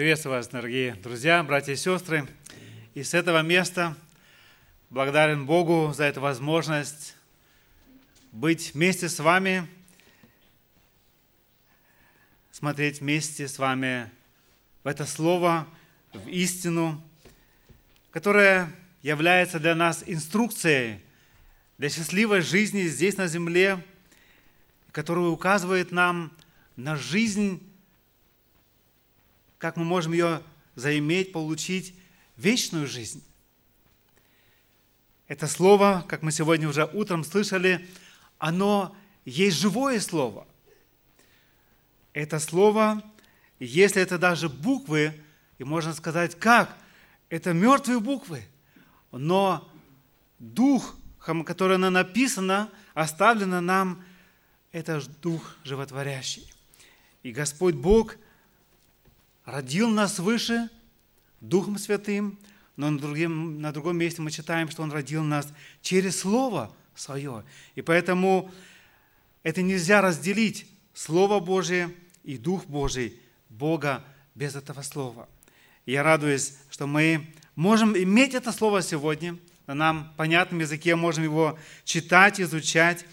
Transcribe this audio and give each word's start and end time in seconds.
Приветствую 0.00 0.36
вас, 0.36 0.48
дорогие 0.48 0.94
друзья, 0.94 1.42
братья 1.42 1.74
и 1.74 1.76
сестры. 1.76 2.26
И 2.94 3.02
с 3.02 3.12
этого 3.12 3.42
места 3.42 3.94
благодарен 4.88 5.44
Богу 5.44 5.92
за 5.94 6.04
эту 6.04 6.22
возможность 6.22 7.14
быть 8.32 8.72
вместе 8.72 9.10
с 9.10 9.18
вами, 9.18 9.68
смотреть 12.50 13.02
вместе 13.02 13.46
с 13.46 13.58
вами 13.58 14.10
в 14.84 14.88
это 14.88 15.04
слово, 15.04 15.66
в 16.14 16.26
истину, 16.28 17.06
которая 18.10 18.72
является 19.02 19.60
для 19.60 19.74
нас 19.74 20.02
инструкцией 20.06 21.02
для 21.76 21.90
счастливой 21.90 22.40
жизни 22.40 22.84
здесь 22.84 23.18
на 23.18 23.26
земле, 23.26 23.84
которая 24.92 25.26
указывает 25.26 25.92
нам 25.92 26.32
на 26.76 26.96
жизнь, 26.96 27.69
как 29.60 29.76
мы 29.76 29.84
можем 29.84 30.12
ее 30.12 30.42
заиметь, 30.74 31.32
получить 31.32 31.94
вечную 32.36 32.86
жизнь. 32.88 33.22
Это 35.28 35.46
слово, 35.46 36.04
как 36.08 36.22
мы 36.22 36.32
сегодня 36.32 36.68
уже 36.68 36.86
утром 36.86 37.22
слышали, 37.22 37.86
оно 38.38 38.96
есть 39.26 39.58
живое 39.58 40.00
слово. 40.00 40.48
Это 42.14 42.40
слово, 42.40 43.02
если 43.60 44.00
это 44.00 44.18
даже 44.18 44.48
буквы, 44.48 45.12
и 45.58 45.64
можно 45.64 45.92
сказать, 45.92 46.34
как? 46.34 46.74
Это 47.28 47.52
мертвые 47.52 48.00
буквы, 48.00 48.42
но 49.12 49.70
дух, 50.38 50.96
который 51.18 51.76
она 51.76 51.90
написана, 51.90 52.70
оставлено 52.94 53.60
нам, 53.60 54.02
это 54.72 55.02
дух 55.20 55.54
животворящий. 55.64 56.50
И 57.22 57.30
Господь 57.32 57.74
Бог 57.74 58.16
родил 59.44 59.88
нас 59.88 60.16
свыше 60.16 60.68
Духом 61.40 61.78
Святым, 61.78 62.38
но 62.76 62.90
на, 62.90 62.98
другим, 62.98 63.60
на 63.60 63.72
другом 63.72 63.98
месте 63.98 64.22
мы 64.22 64.30
читаем, 64.30 64.70
что 64.70 64.82
Он 64.82 64.92
родил 64.92 65.22
нас 65.22 65.48
через 65.82 66.20
Слово 66.20 66.74
Свое. 66.94 67.44
И 67.74 67.82
поэтому 67.82 68.50
это 69.42 69.62
нельзя 69.62 70.00
разделить 70.00 70.66
Слово 70.92 71.40
Божие 71.40 71.94
и 72.24 72.36
Дух 72.36 72.66
Божий 72.66 73.18
Бога 73.48 74.04
без 74.34 74.54
этого 74.54 74.82
Слова. 74.82 75.28
И 75.86 75.92
я 75.92 76.02
радуюсь, 76.02 76.54
что 76.70 76.86
мы 76.86 77.26
можем 77.56 77.96
иметь 77.96 78.34
это 78.34 78.52
Слово 78.52 78.82
сегодня, 78.82 79.38
на 79.66 79.74
нам 79.74 80.12
понятном 80.16 80.60
языке 80.60 80.96
можем 80.96 81.24
его 81.24 81.58
читать, 81.84 82.40
изучать 82.40 83.04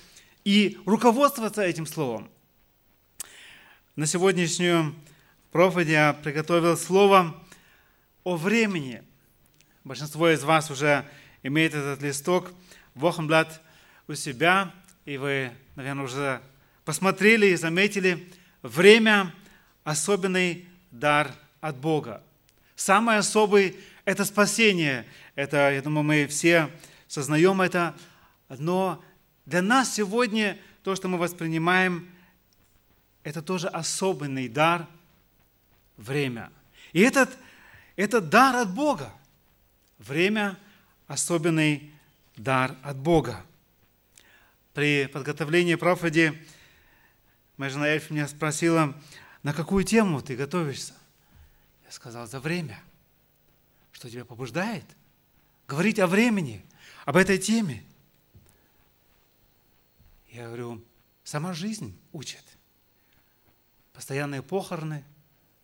и 0.44 0.78
руководствоваться 0.86 1.62
этим 1.62 1.86
Словом. 1.86 2.30
На 3.96 4.06
сегодняшнюю 4.06 4.96
проповедь 5.52 5.88
я 5.88 6.14
приготовил 6.14 6.78
слово 6.78 7.36
о 8.23 8.36
времени. 8.36 9.03
Большинство 9.84 10.30
из 10.30 10.44
вас 10.44 10.70
уже 10.70 11.06
имеет 11.44 11.73
этот 11.73 12.02
листок 12.02 12.52
Вохенблат 12.95 13.62
у 14.08 14.16
себя, 14.16 14.73
и 15.06 15.17
вы, 15.17 15.52
наверное, 15.76 16.06
уже 16.06 16.42
посмотрели 16.84 17.48
и 17.48 17.56
заметили, 17.56 18.31
время– 18.62 19.34
особенный 19.84 20.67
дар 20.92 21.31
от 21.61 21.78
Бога. 21.78 22.22
Самый 22.76 23.17
особый– 23.17 23.78
это 24.06 24.26
спасение. 24.26 25.06
Это, 25.36 25.72
я 25.72 25.82
думаю, 25.82 26.04
мы 26.04 26.28
все 26.28 26.70
сознаем 27.08 27.61
это. 27.61 27.95
Но 28.50 29.02
для 29.45 29.61
нас 29.61 29.94
сегодня 29.94 30.58
то, 30.84 30.94
что 30.95 31.08
мы 31.08 31.17
воспринимаем– 31.17 32.09
это 33.23 33.42
тоже 33.42 33.67
особенный 33.70 34.50
дар– 34.50 34.88
время. 35.98 36.52
И 36.94 37.02
этот, 37.02 37.38
этот 37.95 38.30
дар 38.30 38.56
от 38.56 38.73
Бога. 38.73 39.12
Время– 40.00 40.58
особенный 41.08 41.92
дар 42.36 42.76
от 42.84 42.98
Бога. 42.98 43.44
При 44.73 45.08
подготовлении 45.08 45.76
проповеди 45.76 46.39
моя 47.55 47.72
жена 47.72 47.88
Эльф 47.88 48.11
меня 48.11 48.27
спросила, 48.27 48.95
на 49.42 49.54
какую 49.54 49.83
тему 49.83 50.22
ты 50.22 50.36
готовишься? 50.36 50.94
Я 51.86 51.92
сказал, 51.92 52.27
за 52.27 52.39
время. 52.39 52.80
Что 53.92 54.10
тебя 54.10 54.26
побуждает? 54.26 54.83
Говорить 55.67 55.99
о 55.99 56.08
времени, 56.08 56.64
об 57.05 57.16
этой 57.16 57.39
теме. 57.39 57.83
Я 60.30 60.48
говорю, 60.48 60.83
сама 61.23 61.54
жизнь 61.54 61.98
учит 62.11 62.43
постоянные 63.93 64.43
похороны 64.43 65.04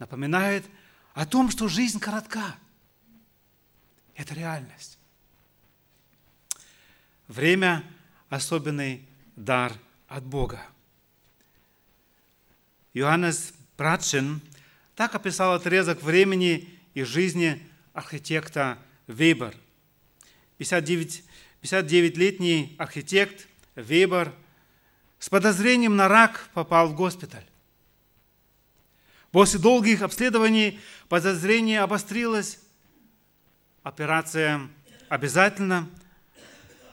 напоминают 0.03 0.65
о 1.13 1.25
том, 1.25 1.49
что 1.49 1.69
жизнь 1.69 1.97
коротка. 1.97 2.57
Это 4.15 4.33
реальность. 4.33 4.99
Время– 7.29 7.85
особенный 8.29 9.07
дар 9.37 9.71
от 10.09 10.25
Бога. 10.25 10.61
Иоаннес 12.93 13.53
Братшин 13.77 14.41
так 14.95 15.15
описал 15.15 15.53
отрезок 15.53 16.03
времени 16.03 16.67
и 16.93 17.03
жизни 17.03 17.65
архитекта 17.93 18.77
Вебер. 19.07 19.55
59, 20.57 21.23
59-летний 21.61 22.75
архитект 22.77 23.47
Вебер 23.75 24.33
с 25.17 25.29
подозрением 25.29 25.95
на 25.95 26.09
рак 26.09 26.49
попал 26.53 26.89
в 26.89 26.95
госпиталь. 26.95 27.45
После 29.33 29.59
долгих 29.59 30.03
обследований 30.03 30.79
подозрение 31.09 31.81
обострилось. 31.81 32.59
Операция 33.81 34.69
обязательно, 35.09 35.89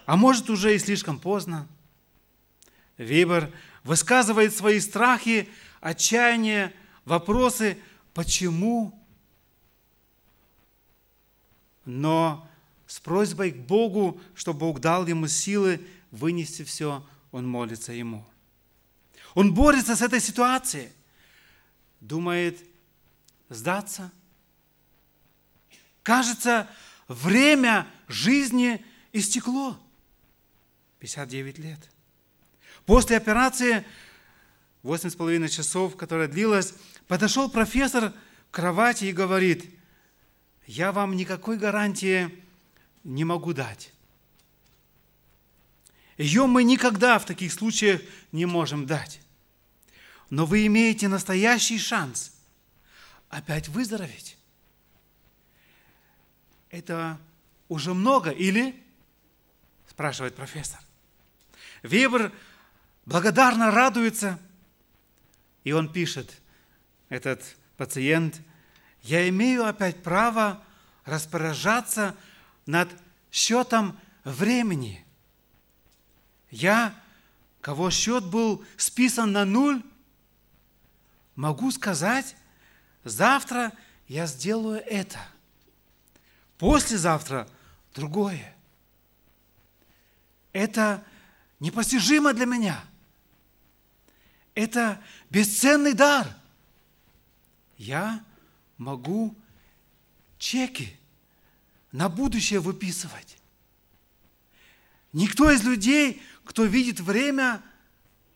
а 0.06 0.16
может 0.16 0.48
уже 0.48 0.74
и 0.74 0.78
слишком 0.78 1.18
поздно. 1.18 1.68
Вебер 2.96 3.52
высказывает 3.84 4.56
свои 4.56 4.80
страхи, 4.80 5.50
отчаяние, 5.82 6.72
вопросы, 7.04 7.76
почему. 8.14 8.98
Но 11.84 12.48
с 12.86 13.00
просьбой 13.00 13.50
к 13.50 13.56
Богу, 13.56 14.18
чтобы 14.34 14.60
Бог 14.60 14.80
дал 14.80 15.06
ему 15.06 15.28
силы 15.28 15.86
вынести 16.10 16.64
все, 16.64 17.06
он 17.32 17.46
молится 17.46 17.92
ему. 17.92 18.24
Он 19.34 19.52
борется 19.52 19.94
с 19.94 20.00
этой 20.00 20.22
ситуацией 20.22 20.88
думает 22.00 22.58
сдаться. 23.48 24.10
Кажется, 26.02 26.68
время 27.08 27.86
жизни 28.08 28.84
истекло. 29.12 29.78
59 30.98 31.58
лет. 31.58 31.90
После 32.86 33.16
операции, 33.16 33.84
8,5 34.82 35.48
часов, 35.48 35.96
которая 35.96 36.28
длилась, 36.28 36.74
подошел 37.06 37.50
профессор 37.50 38.12
к 38.12 38.54
кровати 38.54 39.04
и 39.04 39.12
говорит, 39.12 39.70
я 40.66 40.92
вам 40.92 41.16
никакой 41.16 41.58
гарантии 41.58 42.30
не 43.04 43.24
могу 43.24 43.52
дать. 43.52 43.92
Ее 46.16 46.46
мы 46.46 46.64
никогда 46.64 47.18
в 47.18 47.24
таких 47.24 47.52
случаях 47.52 48.02
не 48.30 48.44
можем 48.44 48.86
дать 48.86 49.20
но 50.30 50.46
вы 50.46 50.66
имеете 50.66 51.08
настоящий 51.08 51.78
шанс 51.78 52.32
опять 53.28 53.68
выздороветь. 53.68 54.38
Это 56.70 57.18
уже 57.68 57.94
много 57.94 58.30
или? 58.30 58.80
Спрашивает 59.88 60.36
профессор. 60.36 60.80
Вебер 61.82 62.32
благодарно 63.06 63.72
радуется, 63.72 64.38
и 65.64 65.72
он 65.72 65.92
пишет, 65.92 66.40
этот 67.08 67.56
пациент, 67.76 68.40
я 69.02 69.28
имею 69.28 69.66
опять 69.66 70.02
право 70.02 70.62
распоряжаться 71.04 72.14
над 72.66 72.88
счетом 73.32 73.98
времени. 74.22 75.04
Я, 76.50 76.94
кого 77.60 77.90
счет 77.90 78.24
был 78.24 78.64
списан 78.76 79.32
на 79.32 79.44
нуль, 79.44 79.82
могу 81.40 81.70
сказать, 81.70 82.36
завтра 83.02 83.72
я 84.08 84.26
сделаю 84.26 84.82
это, 84.84 85.18
послезавтра 86.58 87.48
другое. 87.94 88.54
Это 90.52 91.02
непостижимо 91.58 92.34
для 92.34 92.44
меня. 92.44 92.84
Это 94.54 95.02
бесценный 95.30 95.94
дар. 95.94 96.28
Я 97.78 98.22
могу 98.76 99.34
чеки 100.36 100.94
на 101.90 102.10
будущее 102.10 102.60
выписывать. 102.60 103.38
Никто 105.14 105.50
из 105.50 105.64
людей, 105.64 106.22
кто 106.44 106.66
видит 106.66 107.00
время, 107.00 107.62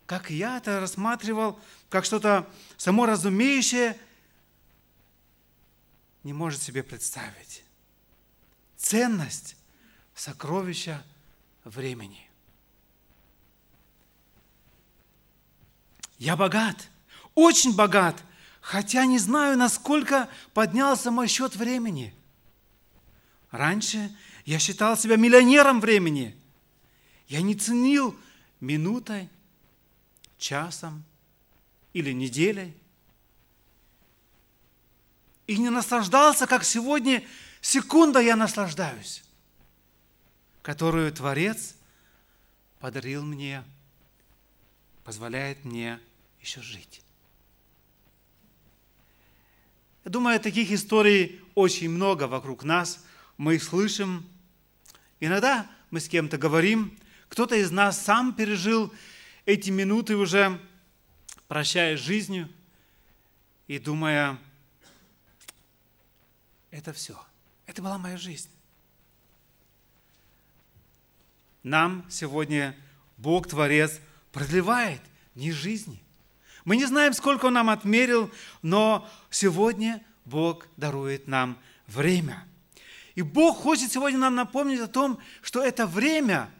как 0.06 0.30
я 0.30 0.56
это 0.56 0.80
рассматривал, 0.80 1.60
как 1.94 2.04
что-то 2.04 2.44
само 2.76 3.06
разумеющее, 3.06 3.96
не 6.24 6.32
может 6.32 6.60
себе 6.60 6.82
представить. 6.82 7.62
Ценность 8.76 9.54
сокровища 10.12 11.04
времени. 11.62 12.28
Я 16.18 16.34
богат, 16.34 16.88
очень 17.36 17.76
богат, 17.76 18.20
хотя 18.60 19.06
не 19.06 19.20
знаю, 19.20 19.56
насколько 19.56 20.28
поднялся 20.52 21.12
мой 21.12 21.28
счет 21.28 21.54
времени. 21.54 22.12
Раньше 23.52 24.12
я 24.44 24.58
считал 24.58 24.96
себя 24.96 25.14
миллионером 25.14 25.80
времени. 25.80 26.36
Я 27.28 27.40
не 27.40 27.54
ценил 27.54 28.18
минутой, 28.58 29.28
часом 30.38 31.04
или 31.94 32.12
неделей. 32.12 32.76
И 35.46 35.56
не 35.56 35.70
наслаждался, 35.70 36.46
как 36.46 36.64
сегодня, 36.64 37.24
секунда 37.60 38.20
я 38.20 38.36
наслаждаюсь, 38.36 39.22
которую 40.62 41.10
Творец 41.12 41.76
подарил 42.80 43.24
мне, 43.24 43.64
позволяет 45.04 45.64
мне 45.64 45.98
еще 46.40 46.60
жить. 46.60 47.02
Я 50.04 50.10
думаю, 50.10 50.38
таких 50.38 50.70
историй 50.70 51.40
очень 51.54 51.88
много 51.88 52.24
вокруг 52.24 52.62
нас. 52.62 53.02
Мы 53.38 53.54
их 53.54 53.62
слышим. 53.62 54.26
Иногда 55.18 55.70
мы 55.90 56.00
с 56.00 56.08
кем-то 56.08 56.36
говорим. 56.36 56.98
Кто-то 57.28 57.56
из 57.56 57.70
нас 57.70 58.02
сам 58.02 58.34
пережил 58.34 58.92
эти 59.46 59.70
минуты 59.70 60.16
уже, 60.16 60.60
прощаясь 61.48 62.00
жизнью 62.00 62.48
и 63.66 63.78
думая, 63.78 64.38
это 66.70 66.92
все. 66.92 67.20
Это 67.66 67.82
была 67.82 67.98
моя 67.98 68.16
жизнь. 68.16 68.50
Нам 71.62 72.04
сегодня 72.10 72.76
Бог, 73.16 73.48
Творец, 73.48 74.00
продлевает 74.32 75.00
не 75.34 75.50
жизни, 75.50 76.02
мы 76.64 76.76
не 76.76 76.86
знаем, 76.86 77.12
сколько 77.12 77.46
Он 77.46 77.54
нам 77.54 77.68
отмерил, 77.68 78.30
но 78.62 79.08
сегодня 79.28 80.02
Бог 80.24 80.66
дарует 80.78 81.28
нам 81.28 81.58
время. 81.86 82.46
И 83.14 83.22
Бог 83.22 83.58
хочет 83.58 83.92
сегодня 83.92 84.18
нам 84.18 84.34
напомнить 84.34 84.80
о 84.80 84.88
том, 84.88 85.18
что 85.42 85.62
это 85.62 85.86
время 85.86 86.50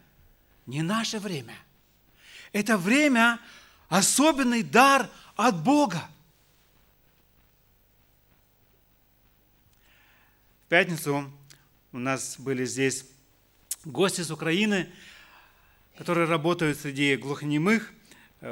не 0.67 0.83
наше 0.83 1.19
время. 1.19 1.57
Это 2.53 2.77
время– 2.77 3.41
особенный 3.89 4.63
дар 4.63 5.09
от 5.37 5.63
Бога. 5.63 6.09
В 10.65 10.69
пятницу 10.69 11.31
у 11.93 11.99
нас 11.99 12.37
были 12.39 12.65
здесь 12.65 13.07
гости 13.85 14.23
с 14.23 14.31
Украины, 14.31 14.91
которые 15.97 16.27
работают 16.27 16.79
среди 16.79 17.17
глухонемых– 17.17 17.93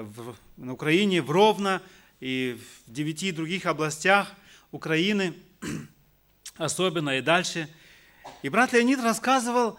в, 0.01 0.35
на 0.57 0.73
Украине, 0.73 1.21
в 1.21 1.31
Ровно 1.31 1.83
и 2.21 2.59
в 2.59 2.93
девяти 2.93 3.33
других 3.33 3.67
областях 3.67 4.33
Украины, 4.71 5.35
особенно 6.57 7.19
и 7.19 7.21
дальше. 7.21 7.69
И 8.43 8.49
брат 8.49 8.73
Леонид 8.73 9.01
рассказывал 9.01 9.79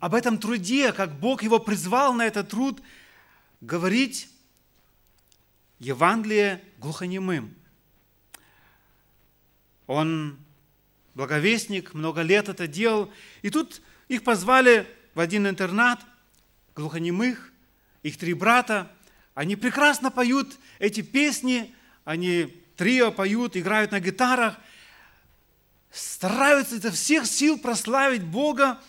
об 0.00 0.14
этом 0.14 0.38
труде, 0.38 0.92
как 0.92 1.18
Бог 1.18 1.42
его 1.42 1.58
призвал 1.58 2.12
на 2.12 2.26
этот 2.26 2.50
труд 2.50 2.82
говорить 3.60 4.28
Евангелие 5.84 6.62
глухонемым. 6.78 7.54
Он 9.86 10.38
благовестник, 11.14 11.92
много 11.94 12.22
лет 12.22 12.48
это 12.48 12.66
делал. 12.66 13.12
И 13.42 13.50
тут 13.50 13.82
их 14.08 14.24
позвали 14.24 14.86
в 15.14 15.20
один 15.20 15.46
интернат 15.46 16.00
глухонемых, 16.74 17.52
их 18.02 18.16
три 18.16 18.32
брата– 18.32 18.90
они 19.34 19.56
прекрасно 19.56 20.10
поют 20.10 20.58
эти 20.78 21.00
песни, 21.00 21.74
они 22.04 22.54
трио 22.76 23.12
поют, 23.12 23.56
играют 23.56 23.92
на 23.92 24.00
гитарах, 24.00 24.58
стараются 25.90 26.76
изо 26.76 26.90
всех 26.90 27.26
сил 27.26 27.58
прославить 27.58 28.22
Бога 28.22 28.80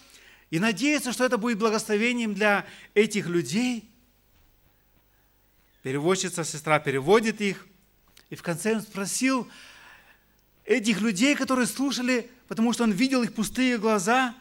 и 0.49 0.59
надеются, 0.59 1.13
что 1.13 1.23
это 1.23 1.37
будет 1.37 1.59
благословением 1.59 2.33
для 2.33 2.65
этих 2.93 3.27
людей. 3.27 3.89
Переводчица, 5.83 6.43
сестра 6.43 6.79
переводит 6.79 7.39
их, 7.39 7.67
и 8.29 8.35
в 8.35 8.41
конце 8.41 8.75
он 8.75 8.81
спросил 8.81 9.47
этих 10.65 11.01
людей, 11.01 11.35
которые 11.35 11.67
слушали, 11.67 12.31
потому 12.47 12.73
что 12.73 12.83
он 12.83 12.91
видел 12.91 13.21
их 13.21 13.35
пустые 13.35 13.77
глаза, 13.77 14.35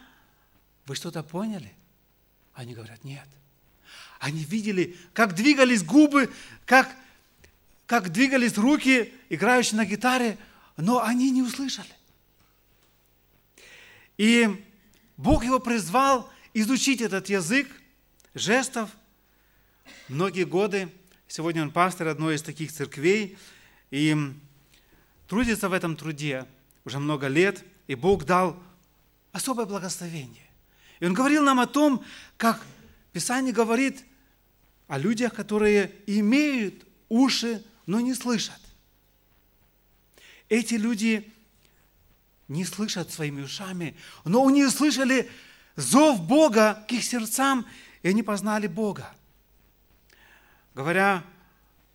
вы 0.87 0.95
что-то 0.95 1.21
поняли? 1.21 1.71
Они 2.55 2.73
говорят, 2.73 3.03
нет– 3.03 3.27
они 4.23 4.45
видели, 4.45 4.95
как 5.11 5.35
двигались 5.35 5.83
губы, 5.83 6.31
как, 6.65 6.89
как 7.85 8.09
двигались 8.09 8.57
руки, 8.57 9.13
играющие 9.27 9.75
на 9.75 9.83
гитаре, 9.83 10.37
но 10.77 11.03
они 11.03 11.29
не 11.29 11.41
услышали. 11.41 11.91
И 14.17 14.63
Бог 15.17 15.43
его 15.43 15.59
призвал 15.59 16.31
изучить 16.53 17.01
этот 17.01 17.27
язык 17.27 17.67
жестов 18.33 18.91
многие 20.07 20.45
годы. 20.45 20.87
Сегодня 21.35 21.63
он 21.63 21.71
пастор 21.71 22.09
одной 22.09 22.35
из 22.35 22.43
таких 22.43 22.71
церквей 22.71 23.39
и 23.89 24.15
трудится 25.27 25.67
в 25.67 25.73
этом 25.73 25.95
труде 25.95 26.45
уже 26.85 26.99
много 26.99 27.25
лет, 27.25 27.65
и 27.87 27.95
Бог 27.95 28.23
дал 28.23 28.55
особое 29.31 29.65
благословение. 29.65 30.47
И 30.99 31.07
он 31.07 31.15
говорил 31.15 31.41
нам 31.41 31.59
о 31.59 31.65
том, 31.65 32.05
как 32.37 32.63
Писание 33.13 33.51
говорит, 33.51 34.05
о 34.87 34.99
людях, 34.99 35.33
которые 35.33 35.95
имеют 36.05 36.85
уши, 37.09 37.63
но 37.87 37.99
не 37.99 38.13
слышат. 38.13 38.61
Эти 40.49 40.75
люди 40.75 41.33
не 42.47 42.63
слышат 42.63 43.11
своими 43.11 43.41
ушами, 43.41 43.97
но 44.23 44.45
они 44.45 44.67
слышали 44.67 45.27
зов 45.77 46.21
Бога 46.21 46.85
к 46.87 46.91
их 46.91 47.03
сердцам, 47.03 47.65
и 48.03 48.09
они 48.09 48.21
познали 48.21 48.67
Бога. 48.67 49.15
Говоря 50.75 51.23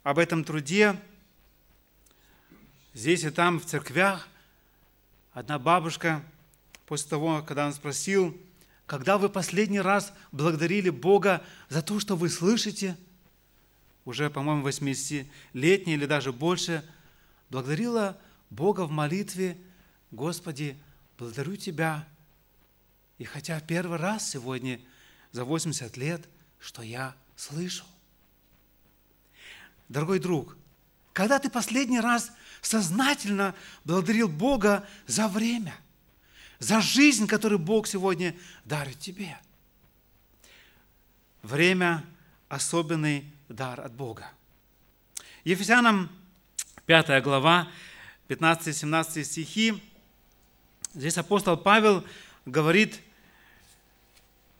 об 0.04 0.18
этом 0.18 0.44
труде, 0.44 0.96
здесь 2.94 3.24
и 3.24 3.30
там, 3.30 3.58
в 3.58 3.66
церквях, 3.66 4.28
одна 5.32 5.58
бабушка, 5.58 6.22
после 6.86 7.10
того, 7.10 7.42
когда 7.42 7.66
он 7.66 7.72
спросил, 7.72 8.38
когда 8.86 9.18
вы 9.18 9.28
последний 9.28 9.80
раз 9.80 10.12
благодарили 10.32 10.90
Бога 10.90 11.44
за 11.68 11.82
то, 11.82 11.98
что 11.98 12.16
вы 12.16 12.30
слышите, 12.30 12.96
уже, 14.04 14.30
по-моему, 14.30 14.66
80-летняя 14.66 15.96
или 15.96 16.06
даже 16.06 16.32
больше, 16.32 16.82
благодарила 17.50 18.16
Бога 18.48 18.86
в 18.86 18.90
молитве, 18.90 19.58
Господи, 20.10 20.78
благодарю 21.18 21.56
Тебя. 21.56 22.08
И 23.18 23.24
хотя 23.24 23.60
первый 23.60 23.98
раз 23.98 24.30
сегодня 24.30 24.80
за 25.32 25.44
80 25.44 25.96
лет, 25.96 26.26
что 26.58 26.82
я 26.82 27.14
слышу. 27.36 27.84
Дорогой 29.88 30.18
друг, 30.18 30.56
когда 31.12 31.38
ты 31.38 31.50
последний 31.50 32.00
раз 32.00 32.30
сознательно 32.60 33.54
благодарил 33.84 34.28
Бога 34.28 34.86
за 35.06 35.28
время– 35.28 35.74
за 36.58 36.80
жизнь, 36.80 37.26
которую 37.26 37.58
Бог 37.58 37.86
сегодня 37.86 38.34
дарит 38.64 38.98
тебе. 38.98 39.38
Время– 41.42 42.04
особенный 42.48 43.24
дар 43.48 43.80
от 43.80 43.92
Бога. 43.92 44.30
Ефесянам 45.44 46.10
5 46.86 47.22
глава, 47.22 47.68
15-17 48.28 49.24
стихи. 49.24 49.82
Здесь 50.94 51.16
апостол 51.16 51.56
Павел 51.56 52.04
говорит 52.44 53.00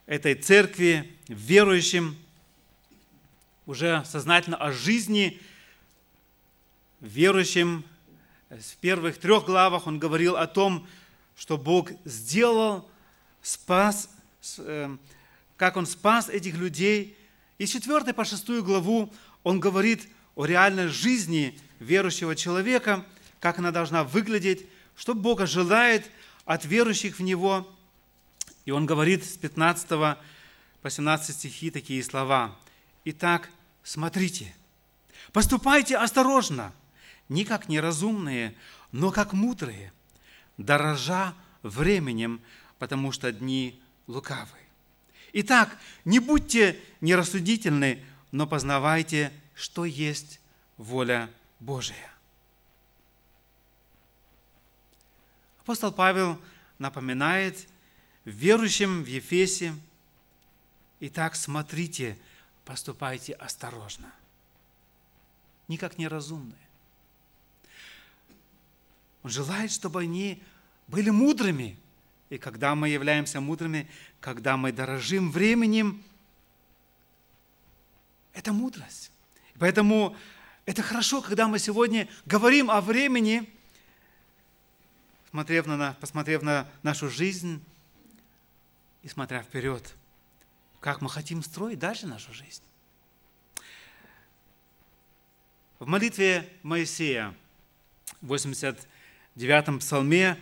этой 0.06 0.34
церкви, 0.34 1.18
верующим, 1.26 2.16
уже 3.68 4.02
сознательно 4.06 4.56
о 4.56 4.72
жизни, 4.72 5.38
верующим. 7.00 7.84
В 8.48 8.76
первых 8.78 9.18
трех 9.18 9.44
главах 9.44 9.86
он 9.86 9.98
говорил 9.98 10.36
о 10.36 10.46
том, 10.46 10.88
что 11.36 11.58
Бог 11.58 11.90
сделал, 12.06 12.88
спас, 13.42 14.08
эм, 14.56 14.98
как 15.58 15.76
Он 15.76 15.84
спас 15.86 16.30
этих 16.30 16.54
людей. 16.54 17.14
И 17.58 17.66
с 17.66 17.70
4 17.70 18.14
по 18.14 18.24
6 18.24 18.62
главу 18.62 19.12
Он 19.42 19.60
говорит 19.60 20.08
о 20.34 20.46
реальной 20.46 20.88
жизни 20.88 21.60
верующего 21.78 22.34
человека, 22.34 23.04
как 23.38 23.58
она 23.58 23.70
должна 23.70 24.02
выглядеть, 24.02 24.64
что 24.96 25.14
Бога 25.14 25.46
желает 25.46 26.10
от 26.46 26.64
верующих 26.64 27.18
в 27.18 27.22
Него. 27.22 27.68
И 28.64 28.70
Он 28.70 28.86
говорит 28.86 29.26
с 29.26 29.36
15 29.36 29.88
по 30.80 30.88
17 30.88 31.36
стихи 31.36 31.70
такие 31.70 32.02
слова. 32.02 32.56
«Итак, 33.04 33.50
смотрите, 33.88 34.54
поступайте 35.32 35.96
осторожно, 35.96 36.74
не 37.30 37.46
как 37.46 37.70
неразумные, 37.70 38.54
но 38.92 39.10
как 39.10 39.32
мудрые, 39.32 39.92
дорожа 40.58 41.34
временем, 41.62 42.42
потому 42.78 43.12
что 43.12 43.32
дни 43.32 43.80
лукавы. 44.06 44.58
Итак, 45.32 45.76
не 46.04 46.18
будьте 46.18 46.78
нерассудительны, 47.00 48.04
но 48.30 48.46
познавайте, 48.46 49.32
что 49.54 49.86
есть 49.86 50.38
воля 50.76 51.30
Божия. 51.58 52.12
Апостол 55.60 55.92
Павел 55.92 56.38
напоминает 56.78 57.66
верующим 58.26 59.02
в 59.02 59.06
Ефесе, 59.06 59.74
Итак, 61.00 61.36
смотрите, 61.36 62.18
поступайте 62.68 63.32
осторожно. 63.32 64.12
Никак 65.68 65.96
неразумные. 65.96 66.68
Он 69.22 69.30
желает, 69.30 69.72
чтобы 69.72 70.02
они 70.02 70.42
были 70.86 71.08
мудрыми. 71.08 71.78
И 72.28 72.36
когда 72.36 72.74
мы 72.74 72.90
являемся 72.90 73.40
мудрыми, 73.40 73.88
когда 74.20 74.58
мы 74.58 74.70
дорожим 74.70 75.30
временем, 75.30 76.04
это 78.34 78.52
мудрость. 78.52 79.12
Поэтому 79.58 80.14
это 80.66 80.82
хорошо, 80.82 81.22
когда 81.22 81.48
мы 81.48 81.58
сегодня 81.58 82.06
говорим 82.26 82.70
о 82.70 82.82
времени, 82.82 83.50
посмотрев 85.24 85.64
на, 85.64 85.94
посмотрев 85.94 86.42
на 86.42 86.68
нашу 86.82 87.08
жизнь 87.08 87.64
и 89.02 89.08
смотря 89.08 89.42
вперед, 89.42 89.94
как 90.80 91.00
мы 91.00 91.10
хотим 91.10 91.42
строить 91.42 91.78
дальше 91.78 92.06
нашу 92.06 92.32
жизнь. 92.32 92.62
В 95.78 95.86
молитве 95.86 96.48
Моисея, 96.62 97.34
в 98.20 98.32
89-м 98.32 99.78
псалме, 99.78 100.38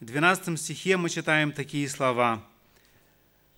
12 0.00 0.58
стихе 0.58 0.96
мы 0.96 1.10
читаем 1.10 1.52
такие 1.52 1.88
слова. 1.88 2.42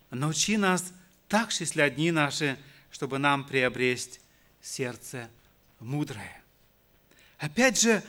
«Научи 0.09 0.57
нас 0.57 0.91
так 1.27 1.51
счислять 1.51 1.95
дни 1.95 2.11
наши, 2.11 2.57
чтобы 2.89 3.17
нам 3.17 3.45
приобрести 3.45 4.19
сердце 4.61 5.29
мудрое». 5.79 6.41
Опять 7.37 7.79
же, 7.79 8.03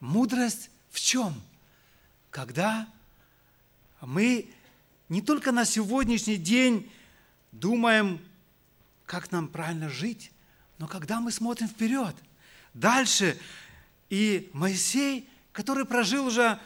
мудрость 0.00 0.70
в 0.90 0.98
чем? 1.00 1.40
Когда 2.30 2.88
мы 4.00 4.50
не 5.08 5.22
только 5.22 5.52
на 5.52 5.64
сегодняшний 5.64 6.36
день 6.36 6.90
думаем, 7.52 8.20
как 9.06 9.32
нам 9.32 9.48
правильно 9.48 9.88
жить, 9.88 10.30
но 10.78 10.86
когда 10.86 11.20
мы 11.20 11.32
смотрим 11.32 11.68
вперед, 11.68 12.14
дальше, 12.74 13.38
и 14.10 14.50
Моисей, 14.52 15.28
который 15.52 15.84
прожил 15.84 16.26
уже 16.26 16.58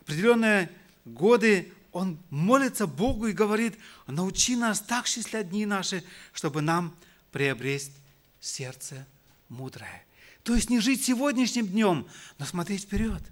определенные 0.00 0.70
годы, 1.04 1.72
он 1.92 2.18
молится 2.30 2.86
Богу 2.86 3.26
и 3.26 3.32
говорит, 3.32 3.78
научи 4.06 4.56
нас 4.56 4.80
так 4.80 5.06
счислять 5.06 5.50
дни 5.50 5.66
наши, 5.66 6.04
чтобы 6.32 6.60
нам 6.60 6.94
приобрести 7.32 7.94
сердце 8.40 9.06
мудрое. 9.48 10.04
То 10.42 10.54
есть 10.54 10.70
не 10.70 10.80
жить 10.80 11.04
сегодняшним 11.04 11.66
днем, 11.66 12.06
но 12.38 12.46
смотреть 12.46 12.82
вперед. 12.82 13.22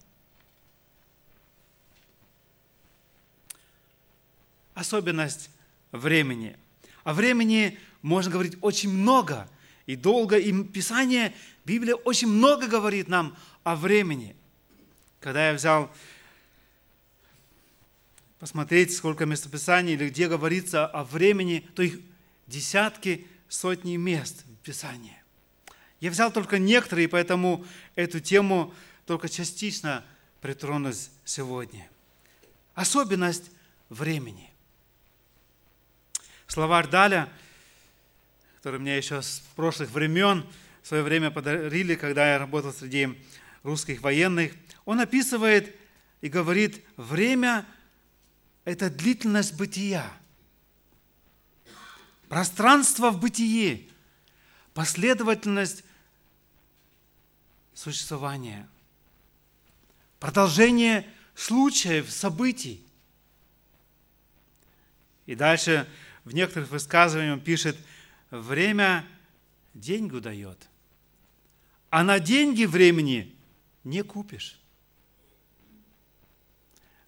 Особенность 4.75 5.51
времени. 5.93 6.57
О 7.07 7.15
времени 7.15 7.79
можно 8.03 8.33
говорить 8.33 8.59
очень 8.63 8.93
много 8.93 9.49
и 9.87 9.95
долго, 9.95 10.37
и 10.39 10.65
Писание, 10.65 11.33
Библия 11.65 11.95
очень 11.95 12.27
много 12.27 12.67
говорит 12.67 13.07
нам 13.07 13.37
о 13.63 13.77
времени. 13.77 14.35
Когда 15.21 15.51
я 15.51 15.55
взял 15.55 15.89
посмотреть, 18.41 18.93
сколько 18.93 19.25
местописаний 19.25 19.93
или 19.93 20.09
где 20.09 20.27
говорится 20.27 20.85
о 20.85 21.05
времени, 21.05 21.65
то 21.77 21.83
их 21.85 22.01
десятки, 22.49 23.25
сотни 23.49 23.97
мест 23.97 24.45
в 24.45 24.65
Писании. 24.65 25.23
Я 26.01 26.11
взял 26.11 26.33
только 26.33 26.59
некоторые, 26.59 27.07
поэтому 27.09 27.65
эту 27.95 28.19
тему 28.19 28.75
только 29.07 29.29
частично 29.29 30.05
притронусь 30.41 31.11
сегодня. 31.25 31.89
Особенность 32.75 33.53
времени. 33.91 34.56
Словарь 36.47 36.89
Даля, 36.89 37.29
который 38.57 38.81
мне 38.81 38.97
еще 38.97 39.23
с 39.23 39.43
прошлых 39.55 39.91
времен 39.91 40.47
в 40.83 40.89
свое 40.89 41.03
время 41.03 41.31
подарили, 41.31 41.95
когда 41.95 42.33
я 42.33 42.39
работал 42.39 42.73
среди 42.73 43.19
русских 43.63 44.03
военных, 44.03 44.53
он 44.85 45.01
описывает 45.01 45.75
и 46.21 46.29
говорит, 46.29 46.85
время– 46.97 47.67
это 48.65 48.91
длительность 48.91 49.57
бытия, 49.57 50.13
пространство 52.29 53.11
в 53.11 53.21
бытии, 53.21 53.89
последовательность 54.75 55.85
существования, 57.75 58.69
продолжение 60.19 61.09
случаев, 61.37 62.11
событий. 62.11 62.85
И 65.27 65.35
дальше 65.35 65.89
в 66.27 66.35
некоторых 66.35 66.71
высказываниях 66.71 67.35
он 67.35 67.41
пишет, 67.41 67.77
время 68.31 69.07
деньгу 69.75 70.21
дает, 70.21 70.59
а 71.89 72.03
на 72.03 72.19
деньги 72.19 72.65
времени 72.65 73.35
не 73.85 74.03
купишь. 74.03 74.61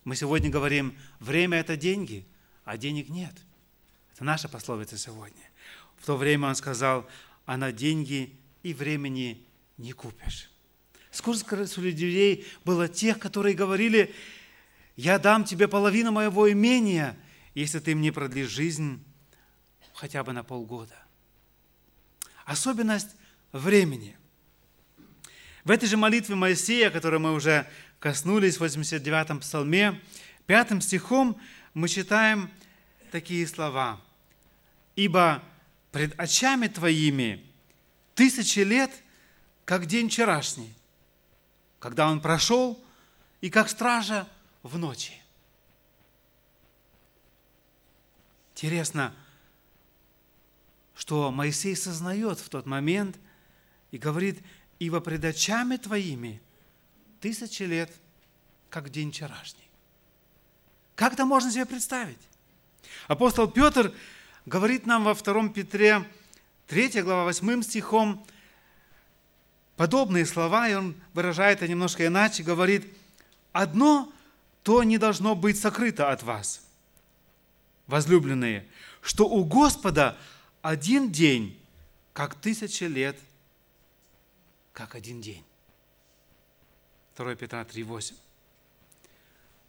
Мы 0.04 0.14
сегодня 0.14 0.48
говорим, 0.48 0.96
время– 1.18 1.58
это 1.58 1.76
деньги, 1.76 2.24
а 2.64 2.78
денег 2.78 3.08
нет. 3.08 3.34
Это 4.14 4.22
наша 4.22 4.48
пословица 4.48 4.96
сегодня. 4.96 5.42
В 5.96 6.06
то 6.06 6.16
время 6.16 6.48
он 6.48 6.54
сказал, 6.54 7.06
а 7.44 7.56
на 7.56 7.72
деньги 7.72 8.38
и 8.62 8.72
времени 8.72 9.44
не 9.78 9.92
купишь. 9.92 10.48
Сколько 11.10 11.66
среди 11.66 12.06
людей 12.06 12.46
было 12.64 12.86
тех, 12.86 13.18
которые 13.18 13.56
говорили, 13.56 14.14
я 14.94 15.18
дам 15.18 15.44
тебе 15.44 15.66
половину 15.66 16.12
моего 16.12 16.50
имения, 16.50 17.18
если 17.54 17.80
ты 17.80 17.96
мне 17.96 18.12
продлишь 18.12 18.50
жизнь 18.50 19.02
хотя 19.98 20.22
бы 20.22 20.32
на 20.32 20.44
полгода. 20.44 20.96
Особенность 22.44 23.16
времени. 23.50 24.16
В 25.64 25.72
этой 25.72 25.88
же 25.88 25.96
молитве 25.96 26.36
Моисея, 26.36 26.90
которой 26.90 27.18
мы 27.18 27.32
уже 27.32 27.68
коснулись 27.98 28.58
в 28.58 28.62
89-м 28.62 29.40
псалме, 29.40 30.00
пятым 30.46 30.80
стихом 30.80 31.40
мы 31.74 31.88
читаем 31.88 32.48
такие 33.10 33.44
слова. 33.48 34.00
«Ибо 34.94 35.42
пред 35.90 36.18
очами 36.18 36.68
твоими 36.68 37.44
тысячи 38.14 38.60
лет, 38.60 38.92
как 39.64 39.86
день 39.86 40.08
вчерашний, 40.08 40.72
когда 41.80 42.08
он 42.08 42.20
прошел, 42.20 42.80
и 43.40 43.50
как 43.50 43.68
стража 43.68 44.28
в 44.62 44.78
ночи». 44.78 45.14
Интересно, 48.54 49.12
что 51.08 51.30
Моисей 51.30 51.74
сознает 51.74 52.38
в 52.38 52.50
тот 52.50 52.66
момент 52.66 53.16
и 53.92 53.96
говорит, 53.96 54.42
«Ибо 54.78 55.00
пред 55.00 55.24
очами 55.24 55.78
твоими 55.78 56.42
тысячи 57.22 57.62
лет, 57.62 57.90
как 58.68 58.90
день 58.90 59.10
вчерашний». 59.10 59.70
Как 60.96 61.14
это 61.14 61.24
можно 61.24 61.50
себе 61.50 61.64
представить? 61.64 62.18
Апостол 63.06 63.48
Петр 63.48 63.94
говорит 64.44 64.84
нам 64.84 65.04
во 65.04 65.14
2 65.14 65.48
Петре 65.48 66.04
3 66.66 67.00
глава 67.00 67.24
8 67.24 67.62
стихом 67.62 68.26
подобные 69.76 70.26
слова, 70.26 70.68
и 70.68 70.74
он 70.74 70.94
выражает 71.14 71.62
это 71.62 71.68
немножко 71.68 72.06
иначе, 72.06 72.42
говорит, 72.42 72.86
«Одно 73.52 74.12
то 74.62 74.82
не 74.82 74.98
должно 74.98 75.34
быть 75.34 75.58
сокрыто 75.58 76.12
от 76.12 76.22
вас, 76.22 76.60
возлюбленные, 77.86 78.68
что 79.00 79.26
у 79.26 79.46
Господа– 79.46 80.14
один 80.62 81.10
день, 81.12 81.58
как 82.12 82.34
тысяча 82.34 82.86
лет, 82.86 83.18
как 84.72 84.94
один 84.94 85.20
день. 85.20 85.44
2 87.16 87.34
Петра 87.34 87.62
3,8. 87.62 88.14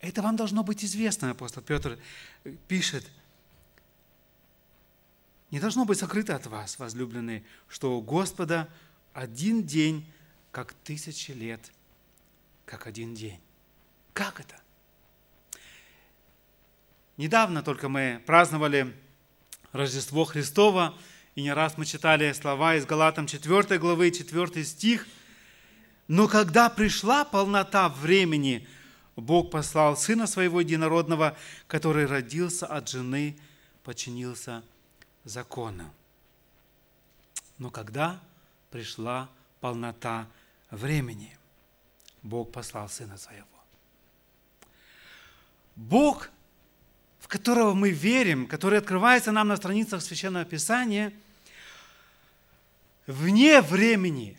Это 0.01 0.21
вам 0.21 0.35
должно 0.35 0.63
быть 0.63 0.83
известно, 0.83 1.31
апостол 1.31 1.61
Петр 1.61 1.99
пишет. 2.67 3.05
Не 5.51 5.59
должно 5.59 5.83
быть 5.85 5.97
сокрыто 5.97 6.35
от 6.35 6.45
вас, 6.45 6.77
возлюбленные, 6.79 7.43
что 7.67 7.97
у 7.97 8.01
Господа 8.01 8.69
один 9.13 9.65
день, 9.65 10.05
как 10.51 10.73
тысячи 10.73 11.31
лет, 11.31 11.71
как 12.65 12.87
один 12.87 13.15
день. 13.15 13.39
Как 14.13 14.39
это? 14.39 14.61
Недавно 17.17 17.63
только 17.63 17.89
мы 17.89 18.23
праздновали 18.25 18.95
Рождество 19.71 20.25
Христово, 20.25 20.97
и 21.35 21.41
не 21.43 21.53
раз 21.53 21.77
мы 21.77 21.85
читали 21.85 22.31
слова 22.33 22.75
из 22.75 22.85
Галатам 22.85 23.27
4 23.27 23.77
главы, 23.77 24.11
4 24.11 24.63
стих. 24.65 25.07
«Но 26.07 26.27
когда 26.27 26.69
пришла 26.69 27.23
полнота 27.23 27.89
времени, 27.89 28.67
Бог 29.15 29.51
послал 29.51 29.95
Сына 29.95 30.27
Своего 30.27 30.61
Единородного, 30.61 31.37
который 31.67 32.05
родился 32.05 32.65
от 32.65 32.89
жены, 32.89 33.37
подчинился 33.83 34.63
закону. 35.23 35.93
Но 37.57 37.69
когда 37.69 38.19
пришла 38.71 39.29
полнота 39.59 40.27
времени, 40.71 41.37
Бог 42.23 42.51
послал 42.51 42.89
Сына 42.89 43.17
Своего. 43.17 43.45
Бог, 45.75 46.29
которого 47.29 47.75
мы 47.75 47.91
верим, 47.91 48.47
который 48.47 48.79
открывается 48.79 49.31
нам 49.31 49.47
на 49.47 49.55
страницах 49.55 50.01
Священного 50.01 50.45
Писания, 50.45 51.13
вне 53.05 53.61
времени 53.61 54.35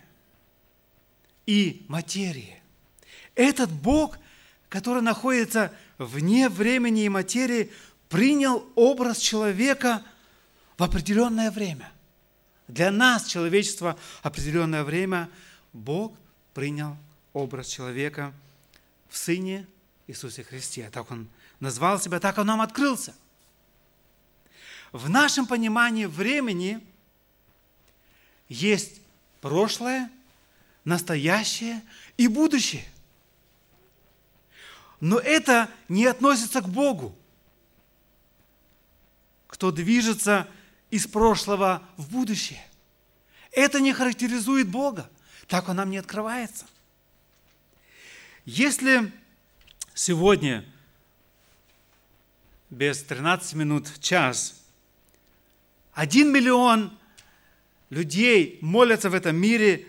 и 1.45 1.85
материи. 1.87 2.61
Этот 3.33 3.71
Бог, 3.71 4.19
который 4.67 5.01
находится 5.01 5.73
вне 5.97 6.49
времени 6.49 7.05
и 7.05 7.09
материи, 7.09 7.71
принял 8.09 8.69
образ 8.75 9.19
человека 9.19 10.03
в 10.77 10.83
определенное 10.83 11.49
время. 11.49 11.89
Для 12.67 12.91
нас, 12.91 13.25
человечество, 13.25 13.97
определенное 14.21 14.83
время 14.83 15.29
Бог 15.71 16.13
принял 16.53 16.97
образ 17.31 17.67
человека 17.67 18.33
в 19.09 19.17
Сыне 19.17 19.65
Иисусе 20.07 20.43
Христе. 20.43 20.89
Так 20.91 21.09
Он 21.09 21.29
назвал 21.61 22.01
себя, 22.01 22.19
так 22.19 22.37
Он 22.37 22.47
нам 22.47 22.59
открылся. 22.59 23.15
В 24.91 25.09
нашем 25.09 25.47
понимании 25.47 26.05
времени 26.05 26.85
есть 28.49 28.99
прошлое, 29.39 30.11
настоящее 30.83 31.81
и 32.17 32.27
будущее. 32.27 32.83
Но 34.99 35.17
это 35.17 35.69
не 35.87 36.05
относится 36.05 36.61
к 36.61 36.67
Богу. 36.67 37.15
Кто 39.47 39.71
движется 39.71 40.47
из 40.89 41.07
прошлого 41.07 41.81
в 41.95 42.11
будущее. 42.11 42.61
Это 43.51 43.79
не 43.79 43.93
характеризует 43.93 44.67
Бога. 44.67 45.09
Так 45.47 45.69
Он 45.69 45.77
нам 45.77 45.89
не 45.89 45.97
открывается. 45.97 46.65
Если 48.45 49.11
сегодня 49.93 50.65
без 52.71 53.03
13 53.03 53.53
минут 53.53 53.99
час 53.99 54.55
один 55.93 56.31
миллион 56.31 56.97
людей 57.89 58.57
молятся 58.61 59.09
в 59.09 59.13
этом 59.13 59.35
мире 59.35 59.87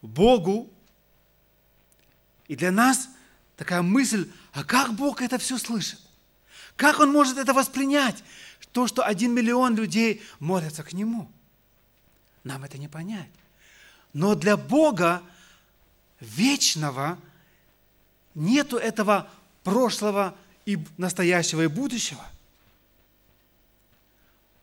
Богу, 0.00 0.70
и 2.46 2.54
для 2.54 2.70
нас 2.70 3.08
такая 3.56 3.82
мысль, 3.82 4.30
а 4.52 4.62
как 4.62 4.94
Бог 4.94 5.20
это 5.20 5.38
все 5.38 5.58
слышит? 5.58 6.00
Как 6.76 7.00
Он 7.00 7.10
может 7.10 7.36
это 7.36 7.52
воспринять? 7.52 8.22
То, 8.72 8.86
что 8.86 9.04
один 9.04 9.34
миллион 9.34 9.74
людей 9.74 10.22
молятся 10.38 10.84
к 10.84 10.92
Нему. 10.92 11.30
Нам 12.44 12.62
это 12.62 12.78
не 12.78 12.86
понять. 12.86 13.30
Но 14.12 14.36
для 14.36 14.56
Бога 14.56 15.22
вечного 16.20 17.18
нету 18.34 18.76
этого 18.76 19.28
прошлого 19.64 20.36
и 20.72 20.78
настоящего 20.96 21.62
и 21.62 21.66
будущего. 21.66 22.24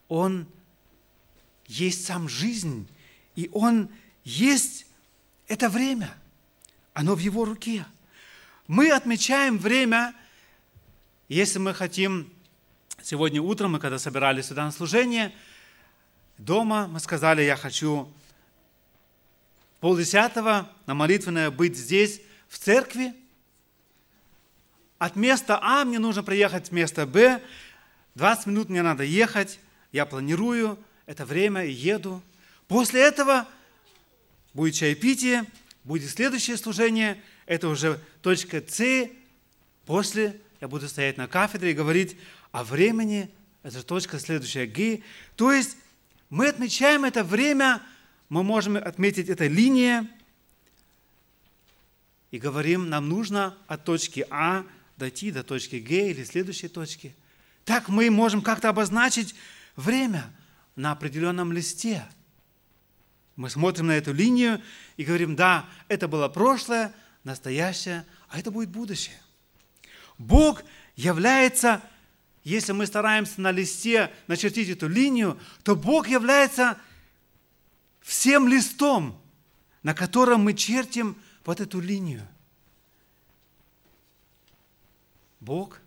Он 0.07 0.47
есть 1.67 2.05
сам 2.05 2.29
жизнь, 2.29 2.87
и 3.35 3.49
Он 3.53 3.89
есть 4.23 4.85
это 5.47 5.69
время. 5.69 6.13
Оно 6.93 7.15
в 7.15 7.19
Его 7.19 7.45
руке. 7.45 7.85
Мы 8.67 8.91
отмечаем 8.91 9.57
время, 9.57 10.13
если 11.29 11.59
мы 11.59 11.73
хотим, 11.73 12.31
сегодня 13.01 13.41
утром 13.41 13.73
мы 13.73 13.79
когда 13.79 13.99
собирались 13.99 14.47
сюда 14.47 14.65
на 14.65 14.71
служение, 14.71 15.33
дома 16.37 16.87
мы 16.87 16.99
сказали, 16.99 17.41
я 17.43 17.55
хочу 17.55 18.11
полдесятого 19.79 20.69
на 20.85 20.93
молитвенное 20.93 21.51
быть 21.51 21.77
здесь, 21.77 22.21
в 22.47 22.57
церкви. 22.57 23.13
От 24.97 25.15
места 25.15 25.59
А 25.61 25.85
мне 25.85 25.99
нужно 25.99 26.23
приехать 26.23 26.69
в 26.69 26.71
место 26.71 27.05
Б. 27.05 27.41
20 28.15 28.47
минут 28.47 28.69
мне 28.69 28.81
надо 28.81 29.03
ехать. 29.03 29.59
Я 29.91 30.05
планирую 30.05 30.77
это 31.05 31.25
время 31.25 31.65
и 31.65 31.71
еду. 31.71 32.21
После 32.67 33.01
этого 33.01 33.47
будет 34.53 34.75
чаепитие, 34.75 35.45
будет 35.83 36.09
следующее 36.09 36.57
служение. 36.57 37.21
Это 37.45 37.69
уже 37.69 37.99
точка 38.21 38.61
С. 38.67 39.09
После 39.85 40.39
я 40.59 40.67
буду 40.67 40.87
стоять 40.87 41.17
на 41.17 41.27
кафедре 41.27 41.71
и 41.71 41.75
говорить 41.75 42.17
о 42.51 42.63
времени. 42.63 43.29
Это 43.63 43.83
точка 43.83 44.19
следующая 44.19 44.65
Г. 44.65 45.01
То 45.35 45.51
есть 45.51 45.77
мы 46.29 46.47
отмечаем 46.47 47.05
это 47.05 47.23
время– 47.23 47.81
мы 48.29 48.43
можем 48.43 48.75
отметить 48.75 49.29
это 49.29 49.47
линия 49.47 50.07
и 52.31 52.39
говорим, 52.39 52.89
нам 52.89 53.07
нужно 53.07 53.57
от 53.67 53.85
точки 53.85 54.25
А 54.29 54.65
дойти 54.97 55.31
до 55.31 55.43
точки 55.43 55.77
Г 55.77 56.09
или 56.11 56.23
следующей 56.23 56.67
точки. 56.67 57.15
Так 57.63 57.89
мы 57.89 58.09
можем 58.09 58.41
как-то 58.41 58.69
обозначить 58.69 59.35
время 59.75 60.33
на 60.75 60.91
определенном 60.91 61.53
листе. 61.53 62.05
Мы 63.35 63.49
смотрим 63.49 63.87
на 63.87 63.91
эту 63.91 64.13
линию 64.13 64.61
и 64.97 65.03
говорим, 65.03 65.35
да, 65.35 65.65
это 65.87 66.07
было 66.07 66.27
прошлое, 66.27 66.93
настоящее, 67.23 68.05
а 68.29 68.39
это 68.39 68.51
будет 68.51 68.69
будущее. 68.69 69.19
Бог 70.17 70.63
является, 70.95 71.81
если 72.43 72.71
мы 72.71 72.87
стараемся 72.87 73.39
на 73.39 73.51
листе 73.51 74.11
начертить 74.25 74.69
эту 74.69 74.87
линию, 74.87 75.39
то 75.63 75.75
Бог 75.75 76.07
является 76.07 76.79
всем 78.01 78.47
листом, 78.47 79.21
на 79.83 79.93
котором 79.93 80.41
мы 80.41 80.53
чертим 80.53 81.15
вот 81.45 81.59
эту 81.59 81.79
линию. 81.79 82.27
Бог 85.47 85.79